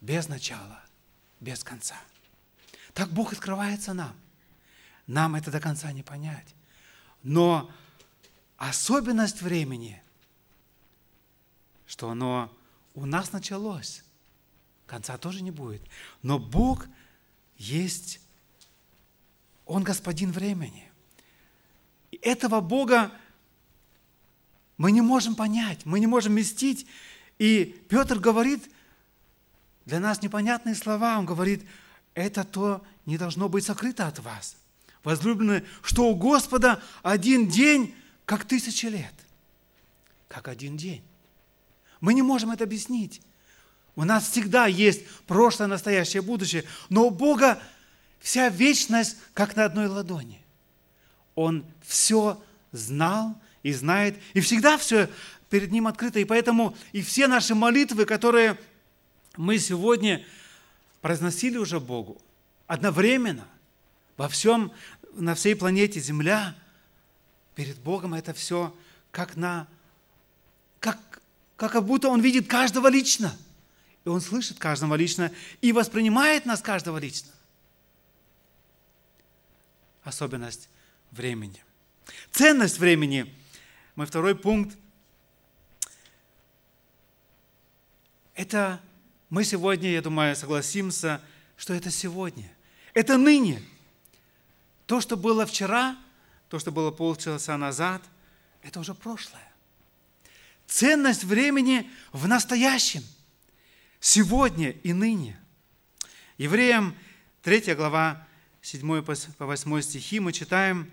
без 0.00 0.26
начала, 0.26 0.82
без 1.38 1.62
конца. 1.62 1.94
Так 2.92 3.08
Бог 3.10 3.32
открывается 3.32 3.94
нам. 3.94 4.12
Нам 5.06 5.36
это 5.36 5.52
до 5.52 5.60
конца 5.60 5.92
не 5.92 6.02
понять. 6.02 6.56
Но 7.22 7.70
особенность 8.56 9.42
времени, 9.42 10.02
что 11.86 12.10
оно 12.10 12.52
у 12.96 13.06
нас 13.06 13.30
началось, 13.30 14.02
конца 14.86 15.16
тоже 15.18 15.44
не 15.44 15.52
будет. 15.52 15.82
Но 16.22 16.40
Бог 16.40 16.88
есть, 17.58 18.20
Он 19.66 19.84
господин 19.84 20.32
времени. 20.32 20.90
И 22.10 22.16
этого 22.16 22.60
Бога 22.60 23.12
мы 24.78 24.90
не 24.90 25.00
можем 25.00 25.36
понять, 25.36 25.86
мы 25.86 26.00
не 26.00 26.08
можем 26.08 26.32
вместить. 26.32 26.88
И 27.38 27.84
Петр 27.88 28.18
говорит, 28.18 28.68
для 29.84 30.00
нас 30.00 30.22
непонятные 30.22 30.74
слова, 30.74 31.18
он 31.18 31.26
говорит, 31.26 31.64
это 32.14 32.44
то 32.44 32.84
не 33.06 33.18
должно 33.18 33.48
быть 33.48 33.64
сокрыто 33.64 34.06
от 34.06 34.18
вас. 34.18 34.56
Возлюбленные, 35.02 35.64
что 35.82 36.08
у 36.08 36.14
Господа 36.14 36.82
один 37.02 37.48
день, 37.48 37.94
как 38.24 38.44
тысячи 38.44 38.86
лет. 38.86 39.14
Как 40.28 40.48
один 40.48 40.76
день. 40.76 41.02
Мы 42.00 42.14
не 42.14 42.22
можем 42.22 42.50
это 42.50 42.64
объяснить. 42.64 43.20
У 43.96 44.04
нас 44.04 44.28
всегда 44.28 44.66
есть 44.66 45.06
прошлое, 45.26 45.66
настоящее, 45.66 46.22
будущее. 46.22 46.64
Но 46.88 47.06
у 47.06 47.10
Бога 47.10 47.60
вся 48.20 48.48
вечность, 48.48 49.16
как 49.34 49.56
на 49.56 49.64
одной 49.64 49.86
ладони. 49.86 50.40
Он 51.34 51.64
все 51.82 52.40
знал 52.72 53.36
и 53.62 53.72
знает, 53.72 54.16
и 54.34 54.40
всегда 54.40 54.78
все 54.78 55.08
перед 55.48 55.72
Ним 55.72 55.86
открыто. 55.86 56.20
И 56.20 56.24
поэтому 56.24 56.76
и 56.92 57.02
все 57.02 57.26
наши 57.26 57.54
молитвы, 57.54 58.04
которые 58.04 58.58
мы 59.36 59.58
сегодня 59.58 60.24
произносили 61.00 61.56
уже 61.56 61.80
Богу, 61.80 62.20
одновременно, 62.66 63.46
во 64.16 64.28
всем, 64.28 64.72
на 65.12 65.34
всей 65.34 65.56
планете 65.56 66.00
Земля, 66.00 66.54
перед 67.54 67.78
Богом 67.78 68.14
это 68.14 68.32
все 68.34 68.74
как 69.10 69.36
на, 69.36 69.66
как, 70.78 70.98
как 71.56 71.84
будто 71.84 72.08
Он 72.08 72.20
видит 72.20 72.48
каждого 72.48 72.88
лично. 72.88 73.36
И 74.04 74.08
Он 74.08 74.20
слышит 74.20 74.58
каждого 74.58 74.94
лично 74.94 75.32
и 75.60 75.72
воспринимает 75.72 76.46
нас 76.46 76.62
каждого 76.62 76.98
лично. 76.98 77.30
Особенность 80.04 80.68
времени. 81.10 81.62
Ценность 82.32 82.78
времени. 82.78 83.34
Мой 83.94 84.06
второй 84.06 84.34
пункт. 84.34 84.76
Это 88.34 88.80
мы 89.30 89.44
сегодня, 89.44 89.90
я 89.90 90.02
думаю, 90.02 90.36
согласимся, 90.36 91.22
что 91.56 91.72
это 91.72 91.90
сегодня. 91.90 92.50
Это 92.92 93.16
ныне. 93.16 93.62
То, 94.86 95.00
что 95.00 95.16
было 95.16 95.46
вчера, 95.46 95.96
то, 96.48 96.58
что 96.58 96.72
было 96.72 96.90
полчаса 96.90 97.56
назад, 97.56 98.02
это 98.62 98.80
уже 98.80 98.92
прошлое. 98.92 99.48
Ценность 100.66 101.24
времени 101.24 101.90
в 102.12 102.28
настоящем– 102.28 103.02
сегодня 104.00 104.70
и 104.70 104.92
ныне. 104.92 105.38
Евреям 106.38 106.96
3 107.42 107.74
глава 107.74 108.26
7 108.62 109.02
по 109.02 109.46
8 109.46 109.80
стихи 109.82 110.18
мы 110.20 110.32
читаем 110.32 110.90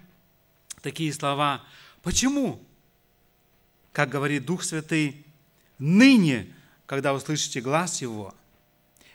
такие 0.82 1.12
слова. 1.14 1.64
Почему? 2.04 2.62
Как 3.94 4.10
говорит 4.10 4.46
Дух 4.46 4.64
Святый, 4.64 5.26
ныне, 5.80 6.54
когда 6.88 7.14
услышите 7.14 7.62
глаз 7.62 8.02
Его, 8.02 8.34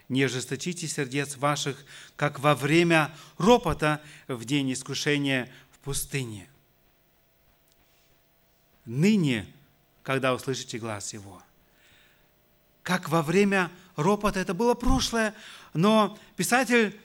не 0.09 0.23
ожесточите 0.23 0.87
сердец 0.87 1.37
ваших, 1.37 1.85
как 2.17 2.39
во 2.39 2.55
время 2.55 3.13
ропота 3.39 4.01
в 4.29 4.45
день 4.45 4.73
искушения 4.73 5.51
в 5.73 5.79
пустыне. 5.79 6.49
Ныне, 8.85 9.47
когда 10.03 10.35
услышите 10.35 10.79
глаз 10.79 11.15
Его. 11.15 11.43
Как 12.83 13.09
во 13.09 13.23
время 13.23 13.71
ропота, 13.97 14.39
это 14.39 14.55
было 14.55 14.75
прошлое, 14.75 15.35
но 15.73 16.19
писатель 16.37 17.01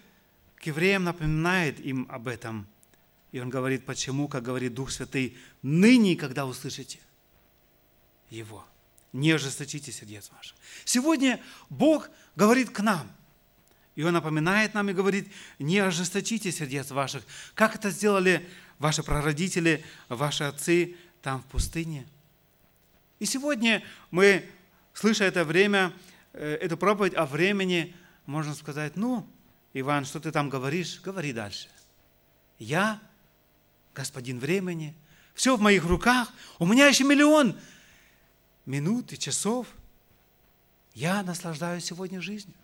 к 0.58 0.63
евреям 0.63 1.06
напоминает 1.06 1.80
им 1.80 2.08
об 2.10 2.27
этом. 2.27 2.67
И 3.32 3.39
он 3.39 3.49
говорит, 3.49 3.86
почему, 3.86 4.27
как 4.27 4.43
говорит 4.43 4.73
Дух 4.73 4.91
Святый, 4.91 5.38
ныне, 5.62 6.17
когда 6.17 6.45
услышите 6.45 6.99
Его, 8.30 8.65
не 9.17 9.32
ожесточите 9.32 9.91
сердец 9.91 10.30
ваших. 10.30 10.56
Сегодня 10.86 11.41
Бог 11.69 12.10
говорит 12.36 12.69
к 12.69 12.82
нам, 12.82 13.12
и 13.95 14.03
Он 14.03 14.13
напоминает 14.13 14.75
нам 14.75 14.89
и 14.89 14.93
говорит, 14.93 15.27
не 15.58 15.80
ожесточите 15.80 16.51
сердец 16.51 16.91
ваших, 16.91 17.23
как 17.56 17.75
это 17.75 17.89
сделали 17.89 18.47
ваши 18.77 19.01
прародители, 19.01 19.84
ваши 20.08 20.43
отцы 20.43 20.95
там 21.23 21.41
в 21.41 21.45
пустыне. 21.45 22.06
И 23.17 23.25
сегодня 23.25 23.84
мы, 24.12 24.47
слыша 24.93 25.23
это 25.23 25.43
время, 25.43 25.93
э, 26.34 26.53
эту 26.62 26.77
проповедь 26.77 27.15
о 27.15 27.25
времени, 27.25 27.95
можно 28.27 28.53
сказать, 28.53 28.95
ну, 28.97 29.27
Иван, 29.73 30.06
что 30.06 30.19
ты 30.19 30.32
там 30.32 30.47
говоришь? 30.47 31.01
Говори 31.01 31.34
дальше. 31.34 31.69
Я, 32.60 32.99
господин 33.95 34.38
времени, 34.38 34.93
все 35.34 35.56
в 35.56 35.60
моих 35.62 35.86
руках, 35.86 36.32
у 36.60 36.67
меня 36.67 36.86
еще 36.86 37.03
миллион 37.03 37.58
минут 38.67 39.12
и 39.13 39.17
часов. 39.17 39.65
Я 40.93 41.23
наслаждаюсь 41.23 41.86
сегодня 41.86 42.21
жизнью. 42.21 42.56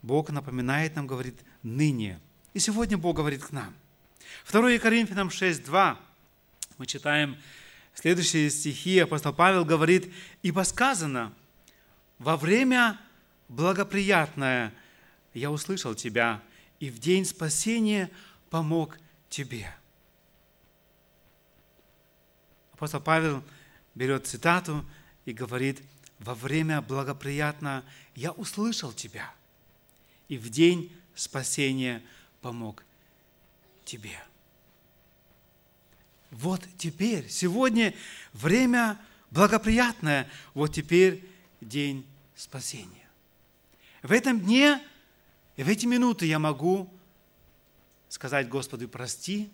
Бог 0.00 0.30
напоминает 0.30 0.96
нам, 0.96 1.06
говорит, 1.06 1.38
ныне. 1.62 2.18
И 2.54 2.58
сегодня 2.58 2.96
Бог 2.96 3.16
говорит 3.16 3.44
к 3.44 3.52
нам. 3.52 3.74
2 4.50 4.78
Коринфянам 4.78 5.28
6.2 5.28 5.96
мы 6.78 6.86
читаем 6.86 7.36
следующие 7.94 8.50
стихи. 8.50 8.98
Апостол 8.98 9.32
Павел 9.32 9.64
говорит, 9.64 10.12
«Ибо 10.42 10.62
сказано, 10.62 11.32
во 12.18 12.36
время 12.36 12.98
благоприятное 13.48 14.72
я 15.34 15.50
услышал 15.50 15.94
тебя, 15.94 16.42
и 16.80 16.90
в 16.90 16.98
день 16.98 17.24
спасения 17.24 18.10
помог 18.50 18.98
тебе». 19.28 19.72
Апостол 22.82 23.00
Павел 23.00 23.44
берет 23.94 24.26
цитату 24.26 24.84
и 25.24 25.32
говорит, 25.32 25.80
во 26.18 26.34
время 26.34 26.82
благоприятно 26.82 27.84
я 28.16 28.32
услышал 28.32 28.92
тебя, 28.92 29.32
и 30.26 30.36
в 30.36 30.50
день 30.50 30.92
спасения 31.14 32.02
помог 32.40 32.82
тебе. 33.84 34.20
Вот 36.32 36.66
теперь, 36.76 37.28
сегодня 37.28 37.94
время 38.32 38.98
благоприятное, 39.30 40.28
вот 40.52 40.74
теперь 40.74 41.24
день 41.60 42.04
спасения. 42.34 43.08
В 44.02 44.10
этом 44.10 44.40
дне 44.40 44.82
и 45.54 45.62
в 45.62 45.68
эти 45.68 45.86
минуты 45.86 46.26
я 46.26 46.40
могу 46.40 46.92
сказать 48.08 48.48
Господу, 48.48 48.88
прости 48.88 49.52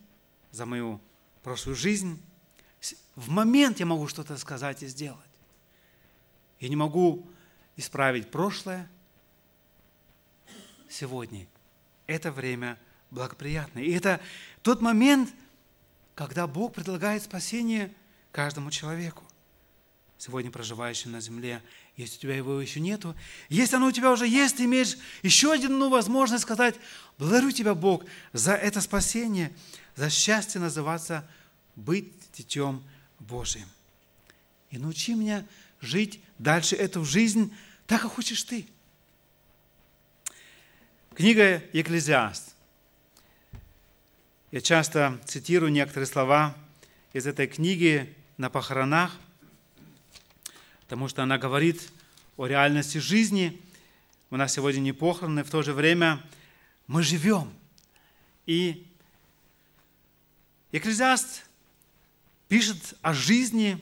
за 0.50 0.64
мою 0.64 0.98
прошлую 1.42 1.76
жизнь. 1.76 2.18
В 3.16 3.30
момент 3.30 3.80
я 3.80 3.86
могу 3.86 4.06
что-то 4.06 4.36
сказать 4.36 4.82
и 4.82 4.86
сделать. 4.86 5.18
Я 6.60 6.68
не 6.68 6.76
могу 6.76 7.26
исправить 7.76 8.30
прошлое. 8.30 8.88
Сегодня 10.88 11.46
это 12.06 12.32
время 12.32 12.78
благоприятное. 13.10 13.82
И 13.82 13.92
это 13.92 14.20
тот 14.62 14.80
момент, 14.80 15.32
когда 16.14 16.46
Бог 16.46 16.74
предлагает 16.74 17.22
спасение 17.22 17.92
каждому 18.32 18.70
человеку 18.70 19.24
сегодня 20.18 20.50
проживающим 20.50 21.12
на 21.12 21.20
земле. 21.20 21.62
Если 21.96 22.16
у 22.16 22.20
тебя 22.20 22.36
его 22.36 22.60
еще 22.60 22.80
нету, 22.80 23.14
если 23.48 23.76
оно 23.76 23.86
у 23.86 23.92
тебя 23.92 24.10
уже 24.10 24.26
есть, 24.26 24.56
ты 24.56 24.64
имеешь 24.64 24.98
еще 25.22 25.54
одну 25.54 25.88
возможность 25.88 26.42
сказать, 26.42 26.74
благодарю 27.18 27.52
тебя, 27.52 27.74
Бог, 27.74 28.04
за 28.32 28.54
это 28.54 28.80
спасение, 28.80 29.54
за 29.94 30.10
счастье 30.10 30.60
называться, 30.60 31.28
быть 31.78 32.12
детем 32.36 32.82
Божьим. 33.18 33.66
И 34.70 34.78
научи 34.78 35.14
меня 35.14 35.46
жить 35.80 36.20
дальше 36.38 36.76
эту 36.76 37.04
жизнь 37.04 37.54
так, 37.86 38.02
как 38.02 38.12
хочешь 38.12 38.42
ты. 38.42 38.66
Книга 41.14 41.62
Екклезиаст. 41.72 42.54
Я 44.50 44.60
часто 44.60 45.18
цитирую 45.24 45.72
некоторые 45.72 46.06
слова 46.06 46.56
из 47.12 47.26
этой 47.26 47.46
книги 47.46 48.14
на 48.36 48.50
похоронах– 48.50 49.16
потому 50.88 51.06
что 51.06 51.22
она 51.22 51.36
говорит 51.36 51.90
о 52.38 52.46
реальности 52.46 52.96
жизни. 52.96 53.60
У 54.30 54.36
нас 54.36 54.54
сегодня 54.54 54.80
не 54.80 54.92
похороны, 54.92 55.44
в 55.44 55.50
то 55.50 55.60
же 55.60 55.74
время 55.74 56.18
мы 56.86 57.02
живем. 57.02 57.52
И 58.46 58.86
Екклезиаст 60.72 61.44
пишет 62.48 62.94
о 63.02 63.14
жизни, 63.14 63.80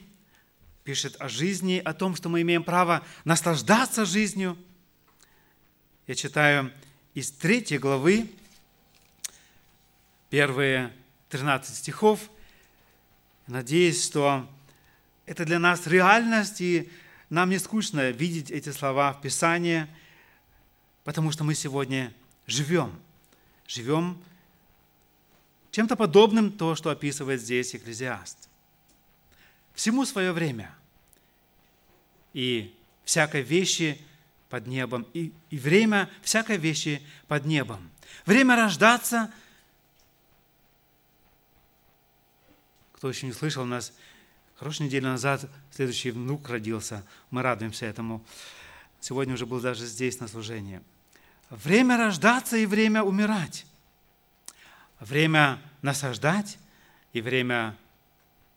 пишет 0.85 1.17
о 1.21 1.29
жизни, 1.29 1.81
о 1.85 1.95
том, 1.95 2.15
что 2.15 2.29
мы 2.29 2.43
имеем 2.43 2.65
право 2.65 3.05
наслаждаться 3.25 4.05
жизнью. 4.05 4.59
Я 6.07 6.15
читаю 6.15 6.73
из 7.15 7.31
третьей 7.31 7.79
главы, 7.79 8.31
первые 10.31 10.93
13 11.31 11.75
стихов. 11.75 12.31
Надеюсь, 13.47 14.05
что 14.05 14.49
это 15.25 15.45
для 15.45 15.59
нас 15.59 15.87
реальность, 15.87 16.61
и 16.61 16.91
нам 17.31 17.51
не 17.51 17.59
скучно 17.59 18.11
видеть 18.11 18.51
эти 18.51 18.71
слова 18.71 19.13
в 19.13 19.21
Писании, 19.21 19.87
потому 21.05 21.33
что 21.33 21.45
мы 21.45 21.55
сегодня 21.55 22.13
живем. 22.47 22.93
Живем 23.67 24.23
чем-то 25.73 25.97
подобным 25.97 26.53
то, 26.53 26.75
что 26.75 26.91
описывает 26.91 27.41
здесь 27.41 27.75
Экклезиаст. 27.75 28.46
Всему 29.77 30.05
свое 30.05 30.33
время. 30.33 30.75
И 32.33 32.75
всякой 33.05 33.43
вещи 33.43 34.01
под 34.49 34.67
небом. 34.67 35.07
И, 35.13 35.33
и 35.51 35.59
время 35.59 36.11
всякой 36.23 36.57
вещи 36.57 37.01
под 37.29 37.47
небом. 37.47 37.89
Время 38.25 38.57
рождаться. 38.57 39.33
Кто 42.95 43.09
еще 43.09 43.27
не 43.27 43.33
слышал, 43.33 43.63
у 43.63 43.67
нас 43.67 43.93
Хорошую 44.57 44.87
неделю 44.87 45.09
назад 45.09 45.51
следующий 45.71 46.11
внук 46.11 46.49
родился. 46.49 47.05
Мы 47.31 47.43
радуемся 47.43 47.85
этому. 47.85 48.25
Сегодня 49.01 49.35
уже 49.35 49.45
был 49.45 49.61
даже 49.61 49.85
здесь 49.85 50.19
на 50.19 50.29
служении. 50.29 50.81
Время 51.51 51.99
рождаться 51.99 52.57
и 52.57 52.65
время 52.65 53.03
умирать. 53.03 53.67
Время 54.99 55.61
насаждать 55.83 56.57
и 57.13 57.21
время 57.21 57.77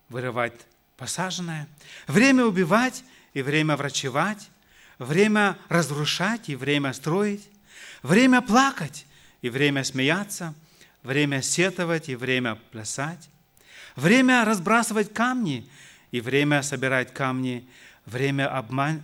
вырывать 0.07 0.53
посаженное. 0.99 1.67
Время 2.07 2.43
убивать 2.43 3.03
и 3.33 3.41
время 3.41 3.77
врачевать. 3.77 4.49
Время 4.99 5.57
разрушать 5.69 6.49
и 6.49 6.55
время 6.55 6.91
строить. 6.93 7.49
Время 8.03 8.41
плакать 8.41 9.05
и 9.41 9.49
время 9.49 9.83
смеяться. 9.85 10.53
Время 11.01 11.41
сетовать 11.41 12.09
и 12.09 12.15
время 12.15 12.55
плясать. 12.71 13.29
Время 13.95 14.43
разбрасывать 14.43 15.13
камни 15.13 15.69
и 16.11 16.19
время 16.21 16.61
собирать 16.61 17.13
камни, 17.13 17.67
время 18.05 18.53
обман... 18.53 19.01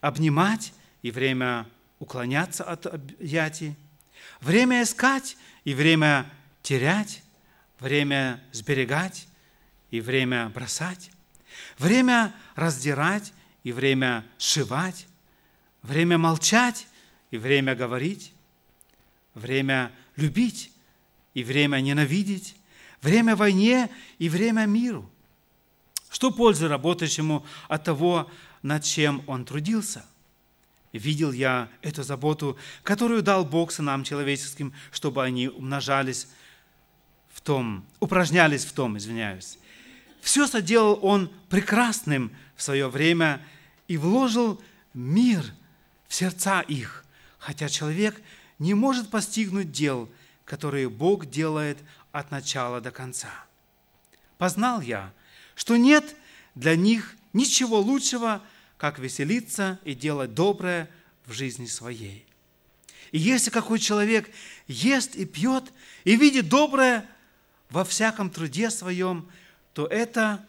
обнимать 0.00 0.72
и 1.02 1.10
время 1.10 1.66
уклоняться 1.98 2.64
от 2.64 2.86
объятий, 2.86 3.74
время 4.40 4.82
искать 4.82 5.36
и 5.64 5.74
время 5.74 6.30
терять, 6.62 7.22
время 7.78 8.42
сберегать 8.52 9.27
и 9.90 10.00
время 10.00 10.48
бросать, 10.50 11.10
время 11.78 12.34
раздирать 12.54 13.32
и 13.62 13.72
время 13.72 14.24
сшивать, 14.38 15.06
время 15.82 16.18
молчать 16.18 16.86
и 17.30 17.38
время 17.38 17.74
говорить, 17.74 18.32
время 19.34 19.92
любить 20.16 20.72
и 21.34 21.44
время 21.44 21.80
ненавидеть, 21.80 22.56
время 23.02 23.36
войне 23.36 23.90
и 24.18 24.28
время 24.28 24.66
миру– 24.66 25.10
что 26.10 26.30
пользы 26.30 26.68
работающему 26.68 27.44
от 27.68 27.84
того, 27.84 28.30
над 28.62 28.84
чем 28.84 29.22
он 29.26 29.44
трудился. 29.44 30.04
Видел 30.92 31.32
я 31.32 31.68
эту 31.82 32.02
заботу, 32.02 32.56
которую 32.82 33.22
дал 33.22 33.44
Бог 33.44 33.72
сынам 33.72 34.04
человеческим, 34.04 34.72
чтобы 34.90 35.22
они 35.22 35.48
умножались 35.48 36.28
в 37.28 37.40
том, 37.40 37.84
упражнялись 38.00 38.64
в 38.64 38.72
том, 38.72 38.96
извиняюсь. 38.96 39.58
Все 40.28 40.46
соделал 40.46 40.98
он 41.00 41.32
прекрасным 41.48 42.36
в 42.54 42.62
свое 42.62 42.90
время 42.90 43.42
и 43.86 43.96
вложил 43.96 44.60
мир 44.92 45.42
в 46.06 46.12
сердца 46.12 46.60
их, 46.60 47.06
хотя 47.38 47.70
человек 47.70 48.20
не 48.58 48.74
может 48.74 49.08
постигнуть 49.08 49.72
дел, 49.72 50.06
которые 50.44 50.90
Бог 50.90 51.30
делает 51.30 51.78
от 52.12 52.30
начала 52.30 52.82
до 52.82 52.90
конца. 52.90 53.30
Познал 54.36 54.82
я, 54.82 55.14
что 55.54 55.78
нет 55.78 56.14
для 56.54 56.76
них 56.76 57.16
ничего 57.32 57.80
лучшего, 57.80 58.42
как 58.76 58.98
веселиться 58.98 59.80
и 59.82 59.94
делать 59.94 60.34
доброе 60.34 60.90
в 61.24 61.32
жизни 61.32 61.64
своей. 61.64 62.26
И 63.12 63.18
если 63.18 63.48
какой 63.48 63.78
человек 63.78 64.28
ест 64.66 65.16
и 65.16 65.24
пьет, 65.24 65.72
и 66.04 66.16
видит 66.16 66.50
доброе 66.50 67.06
во 67.70 67.82
всяком 67.82 68.28
труде 68.28 68.68
своем, 68.68 69.26
то 69.78 69.86
это 69.86 70.44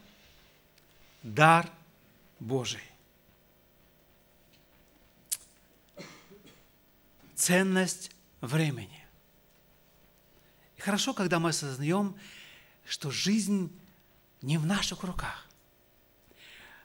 дар 1.21 1.71
Божий. 2.39 2.81
Ценность 7.35 8.09
времени. 8.41 9.05
И 10.77 10.81
хорошо, 10.81 11.13
когда 11.13 11.37
мы 11.37 11.49
осознаем, 11.49 12.15
что 12.87 13.11
жизнь 13.11 13.71
не 14.41 14.57
в 14.57 14.65
наших 14.65 15.03
руках, 15.03 15.45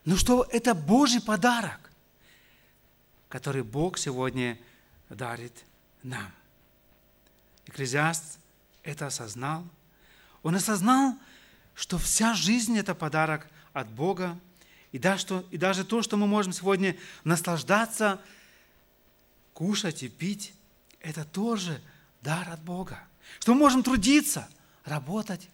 но 0.05 0.15
что 0.19 0.47
это 0.51 0.75
Божий 0.75 1.23
подарок, 1.23 1.91
который 3.31 3.63
Бог 3.63 3.97
сегодня 3.97 4.59
дарит 5.09 5.65
нам. 6.03 6.31
Экклезиаст 7.65 8.39
это 8.83 9.07
осознал. 9.07 9.65
Он 10.43 10.57
осознал, 10.57 11.19
что 11.75 11.99
вся 11.99 12.35
жизнь– 12.35 12.79
это 12.79 12.95
подарок 12.95 13.49
от 13.73 13.89
Бога, 13.91 14.39
и 14.93 14.99
даже, 14.99 15.21
что, 15.21 15.45
и 15.51 15.57
даже 15.57 15.85
то, 15.85 16.03
что 16.03 16.17
мы 16.17 16.27
можем 16.27 16.53
сегодня 16.53 16.97
наслаждаться, 17.25 18.21
кушать 19.53 20.03
и 20.03 20.09
пить, 20.09 20.55
это 21.01 21.25
тоже 21.25 21.81
дар 22.23 22.49
от 22.49 22.63
Бога. 22.63 23.03
Что 23.41 23.55
мы 23.55 23.61
можем 23.61 23.83
трудиться, 23.83 24.49
работать, 24.85 25.49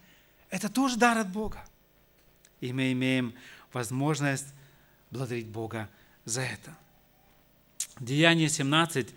это 0.50 0.68
тоже 0.68 0.96
дар 0.96 1.18
от 1.18 1.30
Бога. 1.30 1.64
И 2.61 2.72
мы 2.72 2.92
имеем 2.92 3.35
возможность 3.72 4.46
благодарить 5.11 5.46
Бога 5.46 5.88
за 6.24 6.42
это. 6.42 6.76
Деяние 7.98 8.48
17, 8.48 9.09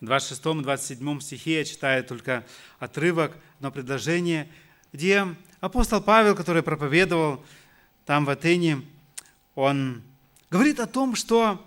26-27 0.00 1.20
стихе 1.20 1.58
я 1.58 1.64
читаю 1.64 2.04
только 2.04 2.44
отрывок, 2.78 3.36
но 3.60 3.70
предложение, 3.70 4.48
где 4.92 5.26
апостол 5.60 6.02
Павел, 6.02 6.34
который 6.34 6.62
проповедовал 6.62 7.44
там 8.04 8.24
в 8.24 8.30
Атене, 8.30 8.82
он 9.54 10.02
говорит 10.50 10.80
о 10.80 10.86
том, 10.86 11.14
что 11.14 11.66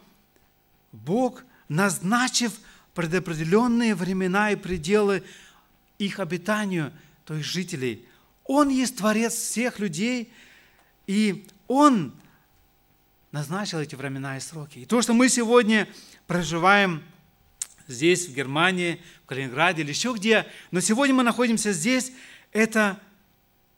Бог, 0.91 1.43
назначив 1.67 2.53
предопределенные 2.93 3.95
времена 3.95 4.51
и 4.51 4.55
пределы 4.55 5.23
их 5.97 6.19
обитанию, 6.19 6.93
то 7.25 7.33
есть 7.33 7.49
жителей, 7.49 8.07
Он 8.43 8.69
есть 8.69 8.97
Творец 8.97 9.33
всех 9.33 9.79
людей, 9.79 10.31
и 11.07 11.47
Он 11.67 12.13
назначил 13.31 13.79
эти 13.79 13.95
времена 13.95 14.38
и 14.38 14.39
сроки. 14.39 14.79
И 14.79 14.85
то, 14.85 15.01
что 15.01 15.13
мы 15.13 15.29
сегодня 15.29 15.88
проживаем 16.27 17.03
здесь, 17.88 18.27
в 18.27 18.33
Германии, 18.33 19.01
в 19.23 19.27
Калининграде 19.27 19.81
или 19.81 19.89
еще 19.89 20.13
где, 20.15 20.45
но 20.71 20.79
сегодня 20.79 21.15
мы 21.15 21.23
находимся 21.23 21.73
здесь, 21.73 22.11
это 22.51 22.99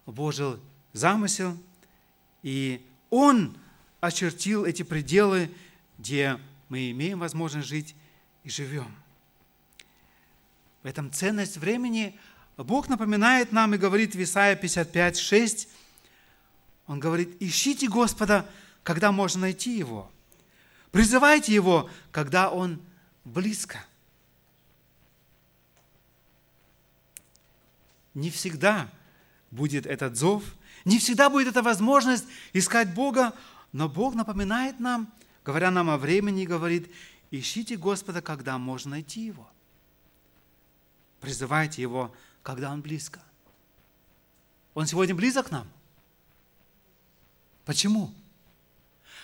Божий 0.08 0.58
замысел, 0.94 1.58
и 2.42 2.84
Он 3.10 3.58
очертил 4.00 4.66
эти 4.66 4.84
пределы, 4.84 5.52
где 5.98 6.40
мы 6.70 6.92
имеем 6.92 7.20
возможность 7.20 7.68
жить 7.68 7.96
и 8.44 8.50
живем. 8.50 8.96
В 10.82 10.88
этом 10.88 11.12
ценность 11.12 11.58
времени 11.58 12.18
Бог 12.56 12.88
напоминает 12.88 13.52
нам 13.52 13.76
и 13.76 13.78
говорит 13.78 14.16
в 14.16 14.24
Исаия 14.24 14.56
55, 14.56 15.18
6, 15.18 15.70
Он 16.88 17.00
говорит, 17.00 17.36
ищите 17.42 17.90
Господа, 17.90 18.50
когда 18.84 19.12
можно 19.12 19.42
найти 19.42 19.78
Его. 19.78 20.10
Призывайте 20.92 21.54
Его, 21.54 21.90
когда 22.12 22.50
Он 22.50 22.82
близко. 23.26 23.84
Не 28.14 28.32
всегда 28.32 28.90
будет 29.52 29.86
этот 29.86 30.16
зов, 30.16 30.44
не 30.86 31.00
всегда 31.00 31.30
будет 31.30 31.48
эта 31.48 31.62
возможность 31.62 32.26
искать 32.54 32.94
Бога, 32.94 33.34
но 33.72 33.90
Бог 33.90 34.16
напоминает 34.16 34.80
нам, 34.80 35.12
говоря 35.44 35.72
нам 35.72 35.90
о 35.90 35.98
времени, 35.98 36.46
говорит, 36.46 36.92
ищите 37.32 37.76
Господа, 37.76 38.22
когда 38.22 38.58
можно 38.58 38.92
найти 38.92 39.26
Его. 39.26 39.50
Призывайте 41.20 41.82
Его, 41.82 42.14
когда 42.44 42.72
Он 42.72 42.82
близко. 42.82 43.20
Он 44.74 44.86
сегодня 44.86 45.16
близок 45.16 45.48
к 45.48 45.52
нам. 45.52 45.68
Почему? 47.66 48.14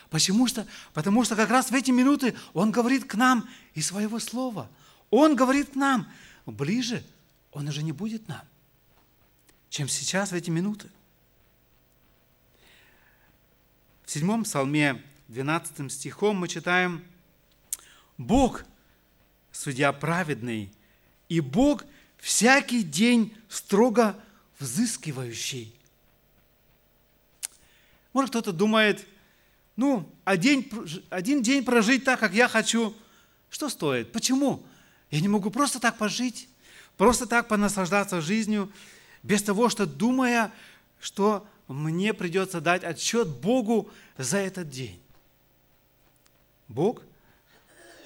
Почему 0.09 0.47
что? 0.47 0.67
Потому 0.93 1.23
что 1.23 1.35
как 1.35 1.49
раз 1.49 1.71
в 1.71 1.73
эти 1.73 1.91
минуты 1.91 2.35
Он 2.53 2.71
говорит 2.71 3.05
к 3.05 3.15
нам 3.15 3.47
из 3.73 3.87
своего 3.87 4.19
слова. 4.19 4.69
Он 5.09 5.35
говорит 5.35 5.69
к 5.69 5.75
нам. 5.75 6.07
Ближе 6.45 7.03
Он 7.51 7.67
уже 7.67 7.83
не 7.83 7.91
будет 7.91 8.27
нам, 8.27 8.41
чем 9.73 9.87
сейчас 9.87 10.29
в 10.31 10.35
эти 10.35 10.51
минуты. 10.51 10.87
В 14.05 14.11
седьмом 14.11 14.43
псалме, 14.43 15.01
12 15.29 15.91
стихом 15.91 16.37
мы 16.37 16.47
читаем, 16.47 17.03
«Бог, 18.19 18.65
судья 19.51 19.91
праведный, 19.91 20.71
и 21.27 21.39
Бог 21.39 21.85
всякий 22.19 22.83
день 22.83 23.35
строго 23.49 24.15
взыскивающий». 24.59 25.73
Может, 28.13 28.29
кто-то 28.29 28.53
думает, 28.53 29.07
ну, 29.75 30.07
один, 30.23 30.69
один 31.09 31.41
день 31.41 31.65
прожить 31.65 32.03
так, 32.03 32.19
как 32.19 32.35
я 32.35 32.47
хочу, 32.47 32.95
что 33.49 33.69
стоит? 33.69 34.11
Почему? 34.11 34.63
Я 35.09 35.19
не 35.19 35.29
могу 35.29 35.49
просто 35.49 35.79
так 35.79 35.97
пожить, 35.97 36.47
просто 36.95 37.25
так 37.25 37.47
понаслаждаться 37.47 38.21
жизнью, 38.21 38.71
без 39.23 39.41
того, 39.41 39.69
что 39.69 39.85
думая, 39.85 40.51
что 40.99 41.47
мне 41.67 42.13
придется 42.13 42.61
дать 42.61 42.83
отчет 42.83 43.27
Богу 43.27 43.89
за 44.17 44.37
этот 44.37 44.69
день. 44.69 45.01
Бог 46.67 47.01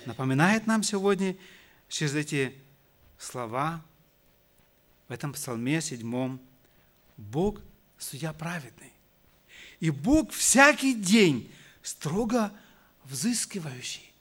напоминает 0.06 0.67
нам 0.67 0.84
сегодня 0.84 1.36
через 1.89 2.15
эти 2.15 2.56
слова 3.17 3.84
в 5.08 5.12
этом 5.12 5.34
псалме 5.34 5.82
седьмом. 5.82 6.39
Бог– 7.17 7.62
судья 7.97 8.32
праведный. 8.32 8.93
И 9.80 9.89
Бог 9.89 10.32
всякий 10.32 10.93
день 10.93 11.51
строго 11.82 12.51
взыскивающий. 13.06 14.12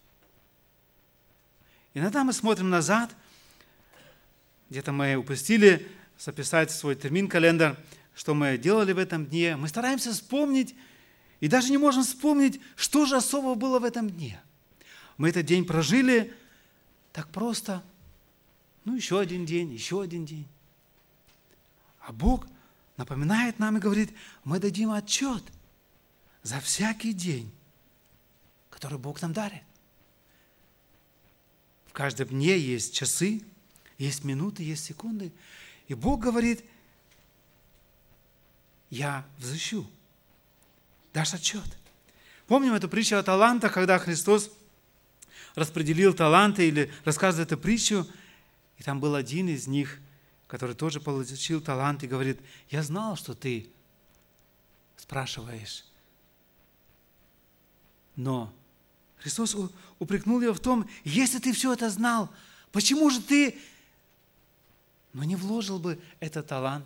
Иногда 1.94 2.24
мы 2.24 2.32
смотрим 2.32 2.70
назад, 2.70 3.14
где-то 4.70 4.92
мы 4.92 5.16
упустили 5.16 5.90
записать 6.18 6.70
свой 6.70 6.94
термин-календарь, 6.94 7.76
что 8.14 8.34
мы 8.34 8.56
делали 8.58 8.92
в 8.92 8.98
этом 8.98 9.26
дне. 9.26 9.56
Мы 9.56 9.68
стараемся 9.68 10.12
вспомнить, 10.12 10.74
и 11.40 11.48
даже 11.48 11.70
не 11.70 11.78
можем 11.78 12.02
вспомнить, 12.02 12.60
что 12.74 13.04
же 13.06 13.16
особого 13.16 13.54
было 13.54 13.78
в 13.78 13.84
этом 13.84 14.08
дне. 14.08 14.40
Мы 15.18 15.28
этот 15.30 15.46
день 15.46 15.64
прожили 15.64 16.32
так 17.12 17.28
просто. 17.28 17.82
Ну, 18.84 18.94
еще 18.94 19.18
один 19.18 19.46
день, 19.46 19.72
еще 19.72 20.00
один 20.00 20.24
день. 20.24 20.46
А 22.00 22.12
Бог 22.12 22.46
напоминает 22.96 23.58
нам 23.58 23.76
и 23.76 23.80
говорит, 23.80 24.12
мы 24.44 24.58
дадим 24.60 24.90
отчет 24.92 25.42
за 26.42 26.60
всякий 26.60 27.12
день, 27.12 27.50
который 28.70 28.98
Бог 28.98 29.20
нам 29.22 29.32
дарит. 29.32 29.62
В 31.86 31.92
каждом 31.92 32.28
дне 32.28 32.58
есть 32.58 32.94
часы, 32.94 33.42
есть 33.98 34.22
минуты, 34.24 34.62
есть 34.62 34.84
секунды. 34.84 35.32
И 35.88 35.94
Бог 35.94 36.20
говорит, 36.20 36.64
я 38.90 39.24
взыщу. 39.38 39.86
Дашь 41.12 41.34
отчет. 41.34 41.64
Помним 42.46 42.74
эту 42.74 42.88
притчу 42.88 43.16
о 43.16 43.22
талантах, 43.22 43.72
когда 43.72 43.98
Христос 43.98 44.50
распределил 45.54 46.14
таланты 46.14 46.68
или 46.68 46.92
рассказывает 47.04 47.50
эту 47.50 47.60
притчу, 47.60 48.06
и 48.78 48.82
там 48.82 49.00
был 49.00 49.14
один 49.14 49.48
из 49.48 49.66
них, 49.66 49.98
который 50.46 50.74
тоже 50.74 51.00
получил 51.00 51.60
талант 51.60 52.02
и 52.02 52.08
говорит, 52.08 52.38
я 52.70 52.82
знал, 52.82 53.16
что 53.16 53.34
ты 53.34 53.68
спрашиваешь, 54.96 55.84
но 58.16 58.52
Христос 59.18 59.56
упрекнул 59.98 60.40
его 60.40 60.54
в 60.54 60.60
том, 60.60 60.88
если 61.04 61.38
ты 61.38 61.52
все 61.52 61.72
это 61.72 61.90
знал, 61.90 62.30
почему 62.70 63.10
же 63.10 63.20
ты 63.20 63.58
но 65.16 65.24
не 65.24 65.34
вложил 65.34 65.78
бы 65.78 65.98
этот 66.20 66.46
талант? 66.46 66.84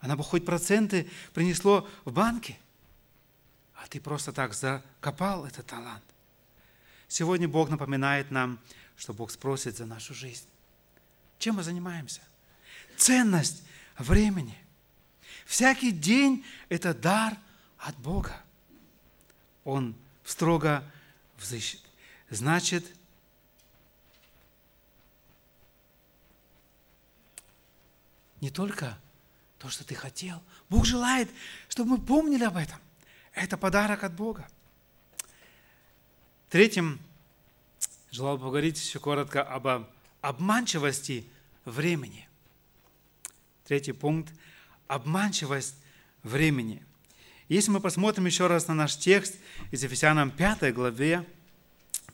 Она 0.00 0.16
бы 0.16 0.24
хоть 0.24 0.46
проценты 0.46 1.06
принесло 1.34 1.86
в 2.06 2.12
банке, 2.12 2.58
а 3.74 3.86
ты 3.88 4.00
просто 4.00 4.32
так 4.32 4.54
закопал 4.54 5.44
этот 5.44 5.66
талант. 5.66 6.02
Сегодня 7.08 7.46
Бог 7.46 7.68
напоминает 7.68 8.30
нам, 8.30 8.58
что 8.96 9.12
Бог 9.12 9.30
спросит 9.30 9.76
за 9.76 9.84
нашу 9.84 10.14
жизнь. 10.14 10.46
Чем 11.38 11.56
мы 11.56 11.62
занимаемся? 11.62 12.22
Ценность 12.96 13.62
времени. 13.98 14.56
Всякий 15.44 15.92
день– 15.92 16.46
это 16.70 16.94
дар 16.94 17.36
от 17.76 17.94
Бога. 17.98 18.42
Он 19.64 19.94
строго 20.24 20.82
взыщет. 21.36 21.82
Значит, 22.30 22.86
не 28.40 28.50
только 28.50 28.98
то, 29.58 29.68
что 29.68 29.84
ты 29.84 29.94
хотел. 29.94 30.42
Бог 30.68 30.84
желает, 30.84 31.28
чтобы 31.68 31.90
мы 31.90 31.98
помнили 31.98 32.44
об 32.44 32.56
этом. 32.56 32.78
Это 33.32 33.56
подарок 33.56 34.04
от 34.04 34.14
Бога. 34.14 34.48
Третьим, 36.50 36.98
желал 38.10 38.36
бы 38.38 38.44
поговорить 38.44 38.80
еще 38.80 38.98
коротко 38.98 39.42
об 39.42 39.86
обманчивости 40.20 41.28
времени. 41.64 42.28
Третий 43.64 43.92
пункт– 43.92 44.32
обманчивость 44.88 45.76
времени. 46.22 46.82
Если 47.48 47.70
мы 47.70 47.80
посмотрим 47.80 48.26
еще 48.26 48.46
раз 48.46 48.66
на 48.66 48.74
наш 48.74 48.96
текст 48.96 49.36
из 49.70 49.82
Ефесянам 49.84 50.30
5 50.30 50.74
главе, 50.74 51.24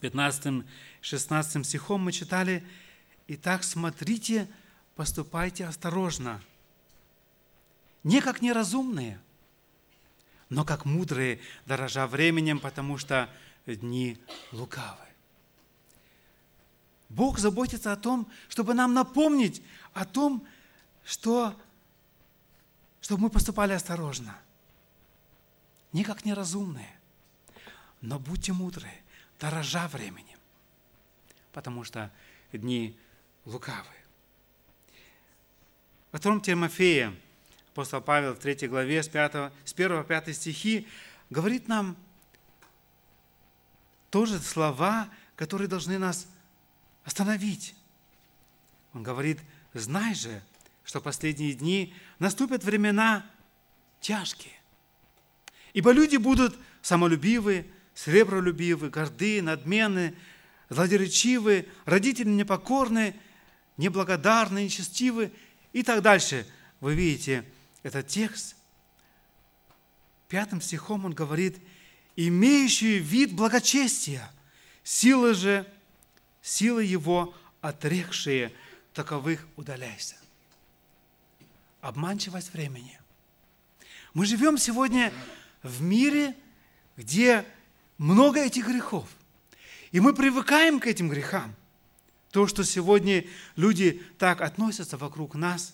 15-16 0.01 1.65
стихом 1.65 2.03
мы 2.03 2.13
читали, 2.13 2.65
«Итак, 3.27 3.65
смотрите, 3.65 4.49
поступайте 4.95 5.67
осторожно, 5.67 6.41
не 8.03 8.21
как 8.21 8.43
неразумные, 8.43 9.21
но 10.49 10.65
как 10.65 10.85
мудрые, 10.85 11.41
дорожа 11.67 12.07
временем, 12.07 12.61
потому 12.61 12.99
что 12.99 13.29
дни 13.67 14.19
лукавы». 14.53 15.05
Бог 17.09 17.39
заботится 17.39 17.93
о 17.93 17.97
том, 17.97 18.29
чтобы 18.49 18.75
нам 18.75 18.93
напомнить 18.93 19.63
о 19.93 20.05
том, 20.05 20.47
что, 21.05 21.55
чтобы 23.01 23.23
мы 23.23 23.31
поступали 23.31 23.73
осторожно. 23.73 24.37
Не 25.93 26.03
как 26.03 26.25
неразумные, 26.25 26.93
но 28.01 28.19
будьте 28.19 28.53
мудрые, 28.53 29.01
дорожа 29.39 29.87
временем, 29.89 30.39
потому 31.53 31.85
что 31.85 32.11
дни 32.53 32.99
лукавы. 33.45 34.04
Во 36.15 36.19
втором 36.19 36.41
Тимофея 36.41 37.13
апостол 37.73 38.01
Павел 38.01 38.35
в 38.35 38.39
3 38.39 38.69
главе 38.69 39.03
с, 39.03 39.09
5, 39.09 39.33
с 39.65 39.73
1 39.73 39.89
по 39.97 40.05
5 40.05 40.37
стихи 40.37 40.87
говорит 41.29 41.67
нам 41.67 41.97
тоже 44.11 44.39
слова, 44.39 45.09
которые 45.35 45.67
должны 45.67 45.99
нас 45.99 46.29
остановить. 47.03 47.75
Он 48.93 49.03
говорит, 49.03 49.41
знай 49.73 50.15
же, 50.15 50.41
что 50.85 51.01
последние 51.01 51.53
дни 51.53 51.93
наступят 52.21 52.63
времена 52.63 53.27
тяжкие. 54.01 54.55
Ибо 55.73 55.91
люди 55.91 56.17
будут 56.17 56.57
самолюбивы, 56.81 57.67
сребролюбивы, 57.93 58.89
горды, 58.89 59.43
надменны, 59.43 60.15
злодеречивы, 60.69 61.67
родители 61.87 62.29
непокорны, 62.29 63.17
неблагодарны, 63.79 64.63
нечестивы 64.63 65.33
и 65.75 65.83
так 65.83 66.01
дальше. 66.01 66.47
Вы 66.81 66.95
видите 66.95 67.45
этот 67.83 68.07
текст. 68.07 68.57
Пятым 70.29 70.63
стихом 70.63 71.05
он 71.05 71.13
говорит, 71.13 71.59
имеющие 72.17 72.99
вид 72.99 73.35
благочестия, 73.35 74.31
силы 74.83 75.35
же 75.35 75.67
силы 76.45 76.85
его 76.85 77.35
отрекшие, 77.63 78.53
таковых 78.93 79.47
удаляйся. 79.57 80.17
Обманчивость 81.81 82.53
времени. 82.53 83.01
Мы 84.13 84.27
живем 84.27 84.59
сегодня 84.59 85.13
в 85.63 85.83
мире, 85.83 86.37
где 86.97 87.45
много 87.97 88.41
этих 88.41 88.69
грехов. 88.69 89.09
И 89.91 90.01
мы 90.01 90.15
привыкаем 90.15 90.81
к 90.81 90.87
этим 90.87 91.09
грехам. 91.09 91.55
То, 92.35 92.49
что 92.49 92.65
сегодня 92.65 93.25
люди 93.55 94.03
так 94.19 94.41
относятся 94.41 94.97
вокруг 94.97 95.37
нас, 95.37 95.73